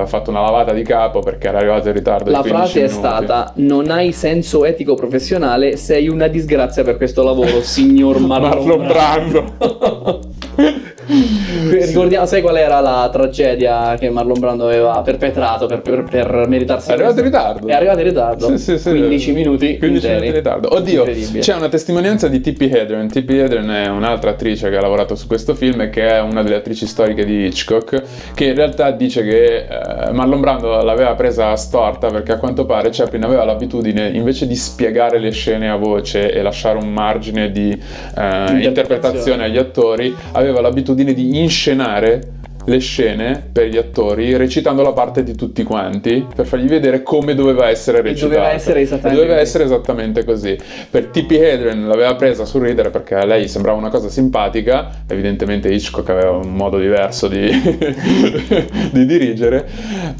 eh, 0.00 0.06
fatto 0.06 0.30
una 0.30 0.40
lavata 0.42 0.72
di 0.72 0.82
capo 0.82 1.20
perché 1.20 1.48
era 1.48 1.58
arrivato 1.58 1.88
in 1.88 1.94
ritardo 1.94 2.30
La 2.30 2.40
15 2.40 2.58
frase 2.58 2.78
è 2.78 2.82
minuti. 2.82 2.98
stata: 2.98 3.52
Non 3.56 3.90
hai 3.90 4.12
senso 4.12 4.64
etico 4.64 4.94
professionale, 4.94 5.76
sei 5.76 6.08
una 6.08 6.28
disgrazia 6.28 6.82
per 6.84 6.96
questo 6.96 7.22
lavoro, 7.22 7.62
signor 7.62 8.18
Marlon, 8.24 8.50
Marlon 8.50 8.86
Brando. 8.86 10.20
Ricordiamo, 11.70 12.26
sai 12.26 12.40
qual 12.40 12.56
era 12.56 12.80
la 12.80 13.08
tragedia 13.12 13.96
che 13.98 14.10
Marlon 14.10 14.38
Brando 14.38 14.66
aveva 14.66 15.00
perpetrato 15.02 15.66
per, 15.66 15.80
per, 15.80 16.04
per 16.04 16.46
meritarsi? 16.48 16.90
È 16.90 16.94
arrivato 16.94 17.18
in 17.18 17.24
ritardo. 17.24 17.66
È 17.66 17.72
arrivato 17.72 17.98
in 17.98 18.04
ritardo. 18.04 18.46
Sì, 18.48 18.58
sì, 18.58 18.78
sì. 18.78 18.90
15 18.90 19.32
minuti 19.32 19.78
15 19.78 19.86
interi. 19.86 20.12
minuti 20.12 20.30
di 20.30 20.36
ritardo. 20.36 20.74
Oddio, 20.74 21.04
c'è 21.38 21.54
una 21.54 21.68
testimonianza 21.68 22.28
di 22.28 22.40
Tippi 22.40 22.70
Hedren. 22.70 23.08
Tippi 23.08 23.38
Hedren 23.38 23.68
è 23.68 23.88
un'altra 23.88 24.30
attrice 24.30 24.70
che 24.70 24.76
ha 24.76 24.80
lavorato 24.80 25.14
su 25.14 25.26
questo 25.26 25.54
film 25.54 25.80
e 25.82 25.90
che 25.90 26.08
è 26.08 26.20
una 26.20 26.42
delle 26.42 26.56
attrici 26.56 26.86
storiche 26.86 27.24
di 27.24 27.46
Hitchcock, 27.46 28.02
che 28.34 28.44
in 28.46 28.54
realtà 28.54 28.90
dice 28.90 29.22
che 29.22 29.66
eh, 29.66 30.12
Marlon 30.12 30.40
Brando 30.40 30.82
l'aveva 30.82 31.14
presa 31.14 31.54
storta 31.56 32.08
perché 32.08 32.32
a 32.32 32.38
quanto 32.38 32.64
pare 32.64 32.90
Chaplin 32.90 33.24
aveva 33.24 33.44
l'abitudine, 33.44 34.08
invece 34.08 34.46
di 34.46 34.56
spiegare 34.56 35.18
le 35.18 35.30
scene 35.30 35.70
a 35.70 35.76
voce 35.76 36.32
e 36.32 36.42
lasciare 36.42 36.78
un 36.78 36.92
margine 36.92 37.50
di 37.50 37.70
eh, 37.70 38.64
interpretazione 38.64 39.44
agli 39.44 39.58
attori, 39.58 40.14
aveva 40.32 40.60
l'abitudine 40.60 41.12
di 41.12 41.41
inscenare 41.42 42.20
le 42.64 42.78
scene 42.78 43.48
per 43.52 43.66
gli 43.68 43.76
attori 43.76 44.36
recitando 44.36 44.82
la 44.82 44.92
parte 44.92 45.22
di 45.22 45.34
tutti 45.34 45.62
quanti 45.62 46.26
per 46.34 46.46
fargli 46.46 46.68
vedere 46.68 47.02
come 47.02 47.34
doveva 47.34 47.68
essere 47.68 47.98
E 47.98 48.02
recitato. 48.02 48.28
doveva 48.34 48.50
essere 48.52 48.80
esattamente 48.80 49.16
Doveva 49.16 49.34
così. 49.34 49.42
essere 49.46 49.64
esattamente 49.64 50.24
così. 50.24 50.58
Per 50.90 51.06
Tippi 51.06 51.36
Hedren 51.36 51.86
l'aveva 51.88 52.14
presa 52.14 52.44
sul 52.44 52.62
ridere 52.62 52.90
perché 52.90 53.14
a 53.14 53.24
lei 53.24 53.48
sembrava 53.48 53.78
una 53.78 53.88
cosa 53.90 54.08
simpatica, 54.08 54.90
evidentemente 55.08 55.68
Hitchcock 55.72 56.08
aveva 56.10 56.30
un 56.32 56.54
modo 56.54 56.78
diverso 56.78 57.28
di, 57.28 57.50
di 58.92 59.06
dirigere. 59.06 59.66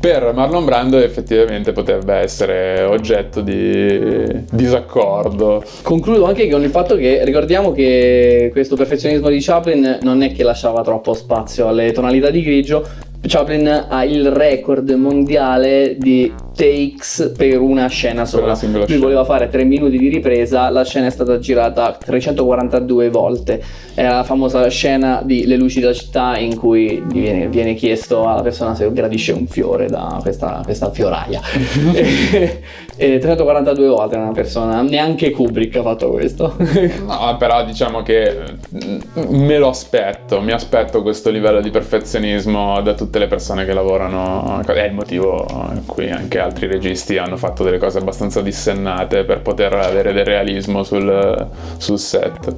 Per 0.00 0.32
Marlon 0.34 0.64
Brando 0.64 0.98
effettivamente 0.98 1.72
potrebbe 1.72 2.14
essere 2.14 2.82
oggetto 2.82 3.40
di 3.40 4.44
disaccordo. 4.50 5.62
Concludo 5.82 6.24
anche 6.26 6.48
con 6.48 6.62
il 6.62 6.70
fatto 6.70 6.96
che 6.96 7.24
ricordiamo 7.24 7.72
che 7.72 8.48
questo 8.52 8.76
perfezionismo 8.76 9.28
di 9.28 9.38
Chaplin 9.40 9.98
non 10.02 10.22
è 10.22 10.32
che 10.32 10.42
lasciava 10.42 10.82
troppo 10.82 11.14
spazio 11.14 11.68
alle 11.68 11.92
tonalità 11.92 12.30
di 12.32 12.42
grigio. 12.42 12.84
Chaplin 13.24 13.86
ha 13.88 14.04
il 14.04 14.30
record 14.32 14.90
mondiale 14.90 15.96
di 15.96 16.32
takes 16.54 17.32
per 17.36 17.60
una 17.60 17.86
scena 17.88 18.24
sola. 18.24 18.58
Lui 18.60 18.86
scena. 18.86 19.00
voleva 19.00 19.24
fare 19.24 19.48
3 19.48 19.64
minuti 19.64 19.98
di 19.98 20.08
ripresa, 20.08 20.68
la 20.70 20.84
scena 20.84 21.06
è 21.06 21.10
stata 21.10 21.38
girata 21.38 21.92
342 21.92 23.10
volte. 23.10 23.62
È 23.94 24.02
la 24.02 24.22
famosa 24.22 24.66
scena 24.68 25.22
di 25.24 25.46
Le 25.46 25.56
luci 25.56 25.80
della 25.80 25.92
città 25.92 26.38
in 26.38 26.56
cui 26.56 27.02
viene, 27.06 27.48
viene 27.48 27.74
chiesto 27.74 28.26
alla 28.26 28.42
persona 28.42 28.74
se 28.74 28.90
gradisce 28.92 29.32
un 29.32 29.46
fiore 29.46 29.88
da 29.88 30.18
questa, 30.22 30.60
questa 30.64 30.90
fioraia. 30.90 31.40
e, 31.92 32.62
e 32.96 33.18
342 33.18 33.88
volte 33.88 34.16
una 34.16 34.32
persona, 34.32 34.82
neanche 34.82 35.30
Kubrick 35.30 35.76
ha 35.76 35.82
fatto 35.82 36.10
questo. 36.10 36.56
No, 37.02 37.36
però 37.38 37.64
diciamo 37.64 38.02
che 38.02 38.36
mm, 38.74 39.34
me 39.44 39.58
lo 39.58 39.68
aspetto, 39.68 40.40
mi 40.40 40.52
aspetto 40.52 41.02
questo 41.02 41.30
livello 41.30 41.60
di 41.60 41.70
perfezionismo 41.70 42.80
da 42.80 42.94
tutte 42.94 43.18
le 43.18 43.26
persone 43.26 43.64
che 43.64 43.72
lavorano. 43.72 44.62
È 44.64 44.84
il 44.84 44.94
motivo 44.94 45.46
in 45.74 45.84
cui 45.86 46.10
anche 46.10 46.38
altri 46.42 46.66
registi 46.66 47.16
hanno 47.16 47.36
fatto 47.36 47.64
delle 47.64 47.78
cose 47.78 47.98
abbastanza 47.98 48.42
dissennate 48.42 49.24
per 49.24 49.40
poter 49.40 49.72
avere 49.72 50.12
del 50.12 50.24
realismo 50.24 50.82
sul, 50.82 51.48
sul 51.78 51.98
set. 51.98 52.54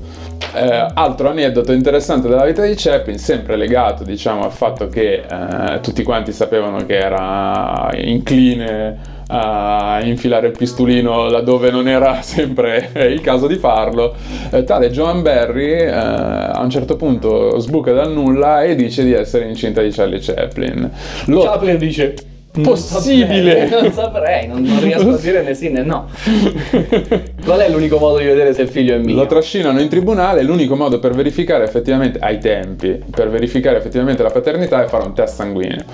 Eh, 0.54 0.86
altro 0.94 1.30
aneddoto 1.30 1.72
interessante 1.72 2.28
della 2.28 2.44
vita 2.44 2.64
di 2.64 2.74
Chaplin, 2.76 3.18
sempre 3.18 3.56
legato 3.56 4.04
diciamo 4.04 4.44
al 4.44 4.52
fatto 4.52 4.88
che 4.88 5.24
eh, 5.28 5.80
tutti 5.80 6.02
quanti 6.02 6.32
sapevano 6.32 6.84
che 6.86 6.96
era 6.96 7.90
incline 7.94 9.12
a 9.28 10.00
infilare 10.02 10.48
il 10.48 10.56
pistolino 10.56 11.28
laddove 11.28 11.70
non 11.70 11.88
era 11.88 12.20
sempre 12.22 12.90
il 13.10 13.20
caso 13.20 13.46
di 13.46 13.56
farlo. 13.56 14.14
Eh, 14.50 14.64
tale 14.64 14.90
Joan 14.90 15.22
Barry 15.22 15.72
eh, 15.72 15.88
a 15.88 16.60
un 16.60 16.70
certo 16.70 16.96
punto 16.96 17.58
sbuca 17.58 17.92
dal 17.92 18.12
nulla 18.12 18.62
e 18.62 18.74
dice 18.74 19.02
di 19.04 19.12
essere 19.12 19.48
incinta 19.48 19.82
di 19.82 19.90
Charlie 19.90 20.20
Chaplin. 20.20 20.90
Lo... 21.26 21.42
Chaplin 21.42 21.78
dice 21.78 22.14
possibile. 22.62 23.68
Non 23.68 23.92
saprei, 23.92 24.46
non, 24.46 24.62
non, 24.62 24.80
riesco 24.80 25.10
a 25.10 25.16
dire 25.18 25.42
né 25.42 25.54
sì 25.54 25.70
né 25.70 25.82
no. 25.82 26.08
Qual 27.44 27.60
è 27.60 27.68
l'unico 27.68 27.98
modo 27.98 28.18
di 28.18 28.24
vedere 28.24 28.54
se 28.54 28.62
il 28.62 28.68
figlio 28.68 28.94
è 28.94 28.98
mio? 28.98 29.14
Lo 29.14 29.26
trascinano 29.26 29.80
in 29.80 29.88
tribunale, 29.88 30.42
l'unico 30.42 30.76
modo 30.76 30.98
per 30.98 31.12
verificare 31.12 31.64
effettivamente, 31.64 32.18
ai 32.20 32.38
tempi, 32.38 33.02
per 33.10 33.30
verificare 33.30 33.78
effettivamente 33.78 34.22
la 34.22 34.30
paternità 34.30 34.84
è 34.84 34.86
fare 34.86 35.04
un 35.04 35.14
test 35.14 35.34
sanguigno 35.34 35.84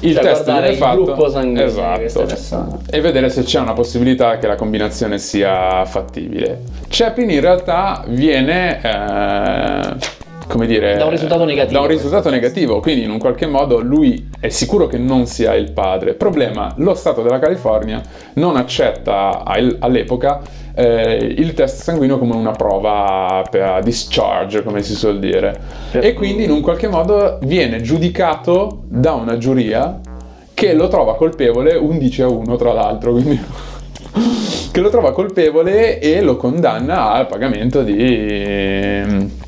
il 0.00 0.14
cioè, 0.14 0.22
test 0.22 0.44
viene 0.44 0.74
fatto 0.74 1.04
gruppo 1.04 1.28
sanguigno 1.28 1.64
esatto, 1.64 2.80
e 2.90 3.00
vedere 3.00 3.30
se 3.30 3.42
c'è 3.42 3.58
una 3.58 3.72
possibilità 3.72 4.38
che 4.38 4.46
la 4.46 4.54
combinazione 4.54 5.18
sia 5.18 5.84
fattibile. 5.86 6.60
Chapin 6.88 7.30
in 7.30 7.40
realtà 7.40 8.04
viene 8.06 8.80
eh, 8.80 9.96
come 10.48 10.66
dire, 10.66 10.96
da 10.96 11.04
un 11.04 11.10
risultato 11.10 11.44
negativo. 11.44 11.78
Da 11.78 11.80
un 11.84 11.90
risultato 11.90 12.30
negativo, 12.30 12.80
quindi 12.80 13.04
in 13.04 13.10
un 13.10 13.18
qualche 13.18 13.46
modo 13.46 13.80
lui 13.80 14.28
è 14.40 14.48
sicuro 14.48 14.86
che 14.86 14.98
non 14.98 15.26
sia 15.26 15.54
il 15.54 15.72
padre. 15.72 16.14
Problema, 16.14 16.72
lo 16.78 16.94
Stato 16.94 17.22
della 17.22 17.38
California 17.38 18.00
non 18.34 18.56
accetta 18.56 19.44
all'epoca 19.44 20.40
eh, 20.74 21.34
il 21.36 21.54
test 21.54 21.82
sanguigno 21.82 22.18
come 22.18 22.34
una 22.34 22.52
prova 22.52 23.44
per 23.50 23.82
discharge, 23.82 24.62
come 24.62 24.82
si 24.82 24.94
suol 24.94 25.18
dire. 25.18 25.60
E 25.92 26.14
quindi 26.14 26.44
in 26.44 26.50
un 26.50 26.60
qualche 26.60 26.88
modo 26.88 27.38
viene 27.42 27.80
giudicato 27.80 28.84
da 28.86 29.12
una 29.12 29.38
giuria 29.38 30.00
che 30.54 30.74
lo 30.74 30.88
trova 30.88 31.14
colpevole 31.16 31.74
11 31.74 32.22
a 32.22 32.28
1 32.28 32.56
tra 32.56 32.72
l'altro, 32.72 33.12
quindi 33.12 33.38
che 34.72 34.80
lo 34.80 34.88
trova 34.88 35.12
colpevole 35.12 35.98
e 35.98 36.20
lo 36.20 36.36
condanna 36.36 37.12
al 37.12 37.26
pagamento 37.26 37.82
di 37.82 39.46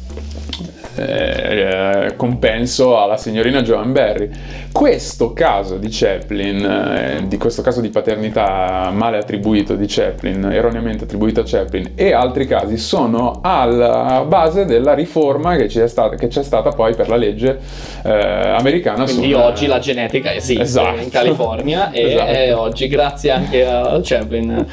eh, 1.00 2.16
compenso 2.16 3.00
alla 3.00 3.16
signorina 3.16 3.62
Joan 3.62 3.92
Berry. 3.92 4.28
Questo 4.72 5.32
caso 5.32 5.76
di 5.76 5.88
Chaplin, 5.90 6.64
eh, 6.64 7.26
di 7.26 7.36
questo 7.38 7.62
caso 7.62 7.80
di 7.80 7.88
paternità 7.88 8.90
male 8.92 9.18
attribuito 9.18 9.74
di 9.74 9.86
Chaplin, 9.88 10.44
erroneamente 10.44 11.04
attribuito 11.04 11.40
a 11.40 11.44
Chaplin, 11.44 11.92
e 11.94 12.12
altri 12.12 12.46
casi 12.46 12.76
sono 12.76 13.40
alla 13.42 14.24
base 14.26 14.64
della 14.64 14.94
riforma 14.94 15.56
che 15.56 15.66
c'è 15.66 15.88
stata, 15.88 16.16
che 16.16 16.28
c'è 16.28 16.42
stata 16.42 16.70
poi 16.70 16.94
per 16.94 17.08
la 17.08 17.16
legge 17.16 17.58
eh, 18.04 18.10
americana. 18.10 19.04
Quindi 19.04 19.32
sulla... 19.32 19.46
oggi 19.46 19.66
la 19.66 19.78
genetica 19.78 20.32
esiste 20.32 20.62
esatto. 20.62 21.00
in 21.00 21.10
California 21.10 21.90
e 21.92 22.12
esatto. 22.12 22.60
oggi 22.60 22.88
grazie 22.88 23.30
anche 23.30 23.66
a 23.66 24.00
Chaplin 24.02 24.66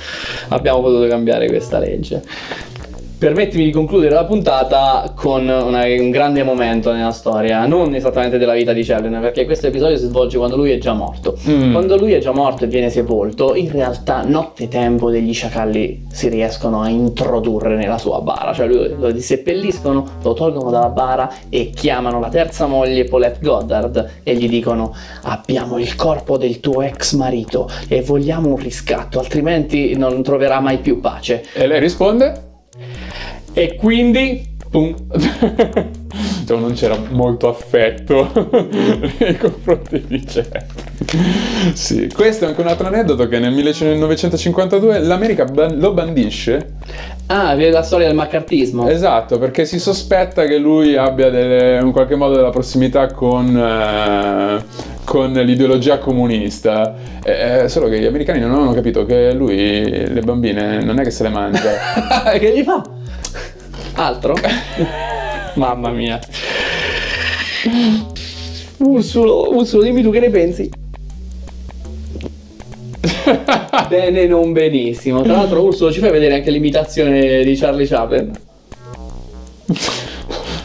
abbiamo 0.49 0.81
potuto 0.81 1.07
cambiare 1.07 1.47
questa 1.47 1.79
legge. 1.79 2.21
Permettimi 3.19 3.63
di 3.63 3.71
concludere 3.71 4.13
la 4.13 4.25
puntata 4.25 5.11
con 5.15 5.41
una, 5.41 5.85
un 5.85 6.11
grande 6.11 6.43
momento 6.43 6.91
nella 6.91 7.09
storia, 7.09 7.65
non 7.65 7.95
esattamente 7.95 8.37
della 8.37 8.53
vita 8.53 8.73
di 8.73 8.83
Chaplin, 8.83 9.17
perché 9.19 9.45
questo 9.45 9.65
episodio 9.65 9.97
si 9.97 10.05
svolge 10.05 10.37
quando 10.37 10.55
lui 10.55 10.69
è 10.69 10.77
già 10.77 10.93
morto. 10.93 11.35
Mm. 11.49 11.71
Quando 11.71 11.97
lui 11.97 12.13
è 12.13 12.19
già 12.19 12.31
morto 12.31 12.65
e 12.65 12.67
viene 12.67 12.91
sepolto, 12.91 13.55
in 13.55 13.71
realtà 13.71 14.21
notte 14.21 14.67
tempo 14.67 15.09
degli 15.09 15.33
sciacalli 15.33 16.05
si 16.11 16.29
riescono 16.29 16.81
a 16.81 16.89
introdurre 16.89 17.75
nella 17.75 17.97
sua 17.97 18.21
bara, 18.21 18.53
cioè 18.53 18.67
lui 18.67 18.95
lo 18.95 19.09
diseppelliscono, 19.09 20.05
lo 20.21 20.33
tolgono 20.33 20.69
dalla 20.69 20.89
bara 20.89 21.27
e 21.49 21.71
chiamano 21.71 22.19
la 22.19 22.29
terza 22.29 22.67
moglie 22.67 23.05
Paulette 23.05 23.39
Goddard 23.41 24.09
e 24.21 24.35
gli 24.35 24.47
dicono 24.47 24.95
abbiamo 25.23 25.79
il 25.79 25.95
corpo 25.95 26.37
del 26.37 26.59
tuo 26.59 26.83
ex 26.83 27.13
marito 27.13 27.67
e 27.87 28.03
vogliamo 28.03 28.49
un 28.49 28.57
riscatto, 28.57 29.17
altrimenti 29.17 29.97
non 29.97 30.21
troverà 30.21 30.59
mai 30.59 30.77
più 30.77 30.99
pace. 30.99 31.45
E 31.53 31.65
lei 31.65 31.79
risponde? 31.79 32.46
E 33.57 33.75
quindi... 33.75 34.55
Pum. 34.69 34.93
non 36.59 36.73
c'era 36.73 36.95
molto 37.09 37.47
affetto 37.49 38.29
nei 39.17 39.35
confronti 39.35 40.03
di 40.05 40.19
Jeff. 40.19 41.73
sì, 41.73 42.07
questo 42.13 42.45
è 42.45 42.49
anche 42.49 42.61
un 42.61 42.67
altro 42.67 42.85
aneddoto 42.85 43.27
che 43.27 43.39
nel 43.39 43.51
1952 43.53 44.99
l'America 44.99 45.45
ban- 45.45 45.79
lo 45.79 45.91
bandisce. 45.91 46.75
Ah, 47.25 47.55
vede 47.55 47.71
la 47.71 47.81
storia 47.81 48.05
del 48.05 48.15
maccartismo. 48.15 48.87
Esatto, 48.87 49.39
perché 49.39 49.65
si 49.65 49.79
sospetta 49.79 50.45
che 50.45 50.59
lui 50.59 50.95
abbia 50.95 51.31
delle, 51.31 51.79
in 51.81 51.91
qualche 51.91 52.15
modo 52.15 52.35
della 52.35 52.51
prossimità 52.51 53.07
con... 53.07 53.57
Eh, 53.57 54.95
con 55.03 55.31
l'ideologia 55.31 55.99
comunista. 55.99 56.93
Eh, 57.23 57.63
eh, 57.63 57.69
solo 57.69 57.87
che 57.87 57.97
gli 57.97 58.05
americani 58.05 58.41
non 58.41 58.51
hanno 58.51 58.73
capito 58.73 59.05
che 59.05 59.33
lui 59.33 59.89
le 59.89 60.19
bambine 60.19 60.83
non 60.83 60.99
è 60.99 61.03
che 61.03 61.11
se 61.11 61.23
le 61.23 61.29
mangia. 61.29 61.71
che 62.37 62.53
gli 62.53 62.63
fa? 62.63 62.96
Altro? 63.97 64.35
Mamma 65.55 65.89
mia. 65.89 66.19
Ursulo, 68.77 69.55
Ursulo, 69.55 69.81
dimmi 69.83 70.03
tu 70.03 70.11
che 70.11 70.19
ne 70.19 70.29
pensi. 70.29 70.69
Bene, 73.89 74.27
non 74.27 74.53
benissimo. 74.53 75.23
Tra 75.23 75.33
l'altro, 75.33 75.63
Ursulo, 75.63 75.91
ci 75.91 75.99
fai 75.99 76.11
vedere 76.11 76.35
anche 76.35 76.51
l'imitazione 76.51 77.43
di 77.43 77.55
Charlie 77.55 77.87
Chaplin? 77.87 78.31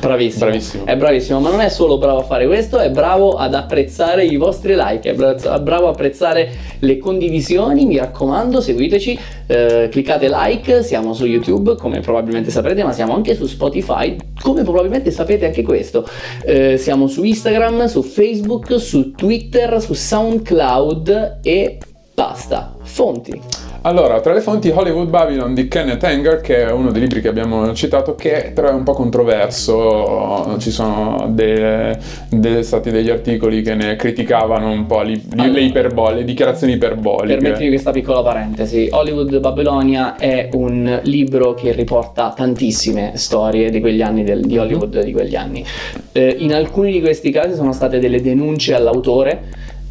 Bravissimo. 0.03 0.47
Bravissimo. 0.47 0.85
È 0.85 0.97
bravissimo, 0.97 1.39
ma 1.39 1.51
non 1.51 1.61
è 1.61 1.69
solo 1.69 1.97
bravo 1.97 2.19
a 2.19 2.23
fare 2.25 2.45
questo, 2.47 2.79
è 2.79 2.91
bravo 2.91 3.35
ad 3.35 3.55
apprezzare 3.55 4.25
i 4.25 4.35
vostri 4.35 4.75
like, 4.77 5.09
è 5.09 5.15
bravo 5.15 5.87
a 5.87 5.91
apprezzare 5.91 6.51
le 6.81 6.99
condivisioni, 6.99 7.85
mi 7.85 7.99
raccomando, 7.99 8.61
seguiteci, 8.61 9.19
eh, 9.47 9.89
cliccate 9.93 10.29
like, 10.29 10.83
siamo 10.83 11.15
su 11.15 11.25
YouTube, 11.25 11.77
come 11.77 12.01
probabilmente 12.01 12.51
saprete, 12.51 12.83
ma 12.83 12.91
siamo 12.91 13.15
anche 13.15 13.37
su 13.37 13.47
Spotify, 13.47 14.17
come 14.41 14.65
probabilmente 14.65 15.13
sapete 15.13 15.47
anche 15.47 15.63
questo. 15.63 16.05
Eh, 16.45 16.77
siamo 16.79 17.07
su 17.07 17.23
Instagram, 17.23 17.87
su 17.87 18.03
Facebook, 18.03 18.81
su 18.81 19.13
Twitter, 19.13 19.81
su 19.81 19.95
SoundCloud 19.95 21.39
e 21.45 21.79
basta. 22.13 22.75
Fonti. 22.83 23.62
Allora, 23.85 24.21
tra 24.21 24.33
le 24.33 24.41
fonti 24.41 24.71
Hollywood 24.71 25.09
Babylon 25.09 25.55
di 25.55 25.67
Kenneth 25.67 26.05
Anger, 26.05 26.41
che 26.41 26.67
è 26.67 26.71
uno 26.71 26.93
dei 26.93 27.01
libri 27.01 27.21
che 27.21 27.27
abbiamo 27.27 27.73
citato, 27.75 28.15
che 28.15 28.53
però 28.55 28.69
è 28.69 28.73
un 28.73 28.85
po' 28.85 28.93
controverso, 28.93 30.57
ci 30.59 30.71
sono 30.71 31.29
dei, 31.31 31.97
dei, 32.29 32.63
stati 32.63 32.93
degli 32.93 33.11
articoli 33.11 33.61
che 33.63 33.75
ne 33.75 33.97
criticavano 33.97 34.71
un 34.71 34.87
po' 34.87 35.03
li, 35.03 35.21
allora, 35.33 35.51
le 35.51 35.61
iperbole, 35.63 36.15
le 36.17 36.25
dichiarazioni 36.25 36.75
iperboliche. 36.75 37.37
Permettimi 37.39 37.69
questa 37.71 37.91
piccola 37.91 38.23
parentesi. 38.23 38.89
Hollywood 38.91 39.41
Babylonia 39.41 40.17
è 40.17 40.49
un 40.53 41.01
libro 41.03 41.55
che 41.55 41.73
riporta 41.73 42.33
tantissime 42.37 43.13
storie 43.17 43.71
di 43.71 43.81
quegli 43.81 44.01
anni, 44.01 44.23
del, 44.23 44.43
di 44.43 44.59
Hollywood 44.59 45.03
di 45.03 45.11
quegli 45.11 45.35
anni. 45.35 45.65
Eh, 46.13 46.37
in 46.39 46.55
alcuni 46.55 46.93
di 46.93 47.01
questi 47.01 47.33
casi 47.33 47.55
sono 47.55 47.73
state 47.73 47.99
delle 47.99 48.21
denunce 48.21 48.75
all'autore 48.75 49.43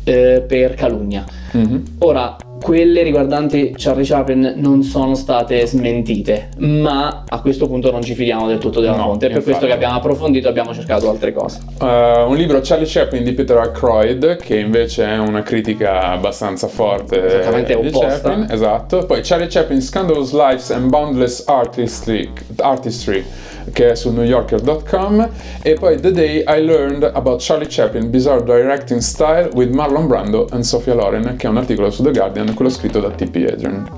eh, 0.05 0.43
per 0.47 0.75
calunnia. 0.75 1.25
Mm-hmm. 1.55 1.77
Ora, 1.99 2.37
quelle 2.61 3.01
riguardanti 3.01 3.73
Charlie 3.75 4.05
Chaplin 4.05 4.53
non 4.57 4.83
sono 4.83 5.15
state 5.15 5.65
smentite, 5.65 6.49
ma 6.57 7.23
a 7.27 7.41
questo 7.41 7.67
punto 7.67 7.91
non 7.91 8.03
ci 8.03 8.13
fidiamo 8.13 8.47
del 8.47 8.59
tutto 8.59 8.79
della 8.79 8.95
no, 8.95 9.03
fonte. 9.03 9.27
È 9.27 9.31
per 9.31 9.43
questo 9.43 9.65
che 9.65 9.73
abbiamo 9.73 9.95
approfondito 9.95 10.47
e 10.47 10.49
abbiamo 10.51 10.73
cercato 10.73 11.09
altre 11.09 11.33
cose. 11.33 11.59
Uh, 11.79 12.29
un 12.29 12.35
libro 12.35 12.59
Charlie 12.61 12.87
Chaplin 12.87 13.23
di 13.23 13.33
Peter 13.33 13.57
Aykroyd, 13.57 14.37
che 14.37 14.57
invece 14.57 15.05
è 15.05 15.17
una 15.17 15.41
critica 15.41 16.11
abbastanza 16.11 16.67
forte. 16.67 17.25
Esattamente 17.25 17.73
opposta. 17.73 18.07
Chaplin, 18.07 18.47
esatto. 18.49 19.05
Poi 19.05 19.21
Charlie 19.23 19.47
Chaplin, 19.47 19.81
Scandalous 19.81 20.31
Lives 20.33 20.69
and 20.69 20.89
Boundless 20.89 21.43
Artistry, 21.47 22.31
Artistry 22.57 23.25
che 23.71 23.91
è 23.91 23.95
su 23.95 24.11
newyorker.com 24.11 25.29
e 25.61 25.73
poi 25.73 25.99
The 25.99 26.11
Day 26.11 26.43
I 26.47 26.65
Learned 26.65 27.03
About 27.03 27.41
Charlie 27.41 27.67
Chaplin 27.69 28.09
Bizarre 28.09 28.43
Directing 28.43 28.99
Style 28.99 29.49
with 29.53 29.73
Marlon 29.73 30.07
Brando 30.07 30.47
and 30.51 30.63
Sophia 30.63 30.93
Loren 30.93 31.35
che 31.37 31.47
è 31.47 31.49
un 31.49 31.57
articolo 31.57 31.89
su 31.89 32.03
The 32.03 32.11
Guardian 32.11 32.53
quello 32.53 32.69
scritto 32.69 32.99
da 32.99 33.09
TP 33.09 33.47
Adrian. 33.51 33.89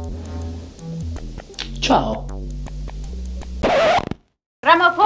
Ciao. 1.80 2.26
Ramaphosa 4.62 5.03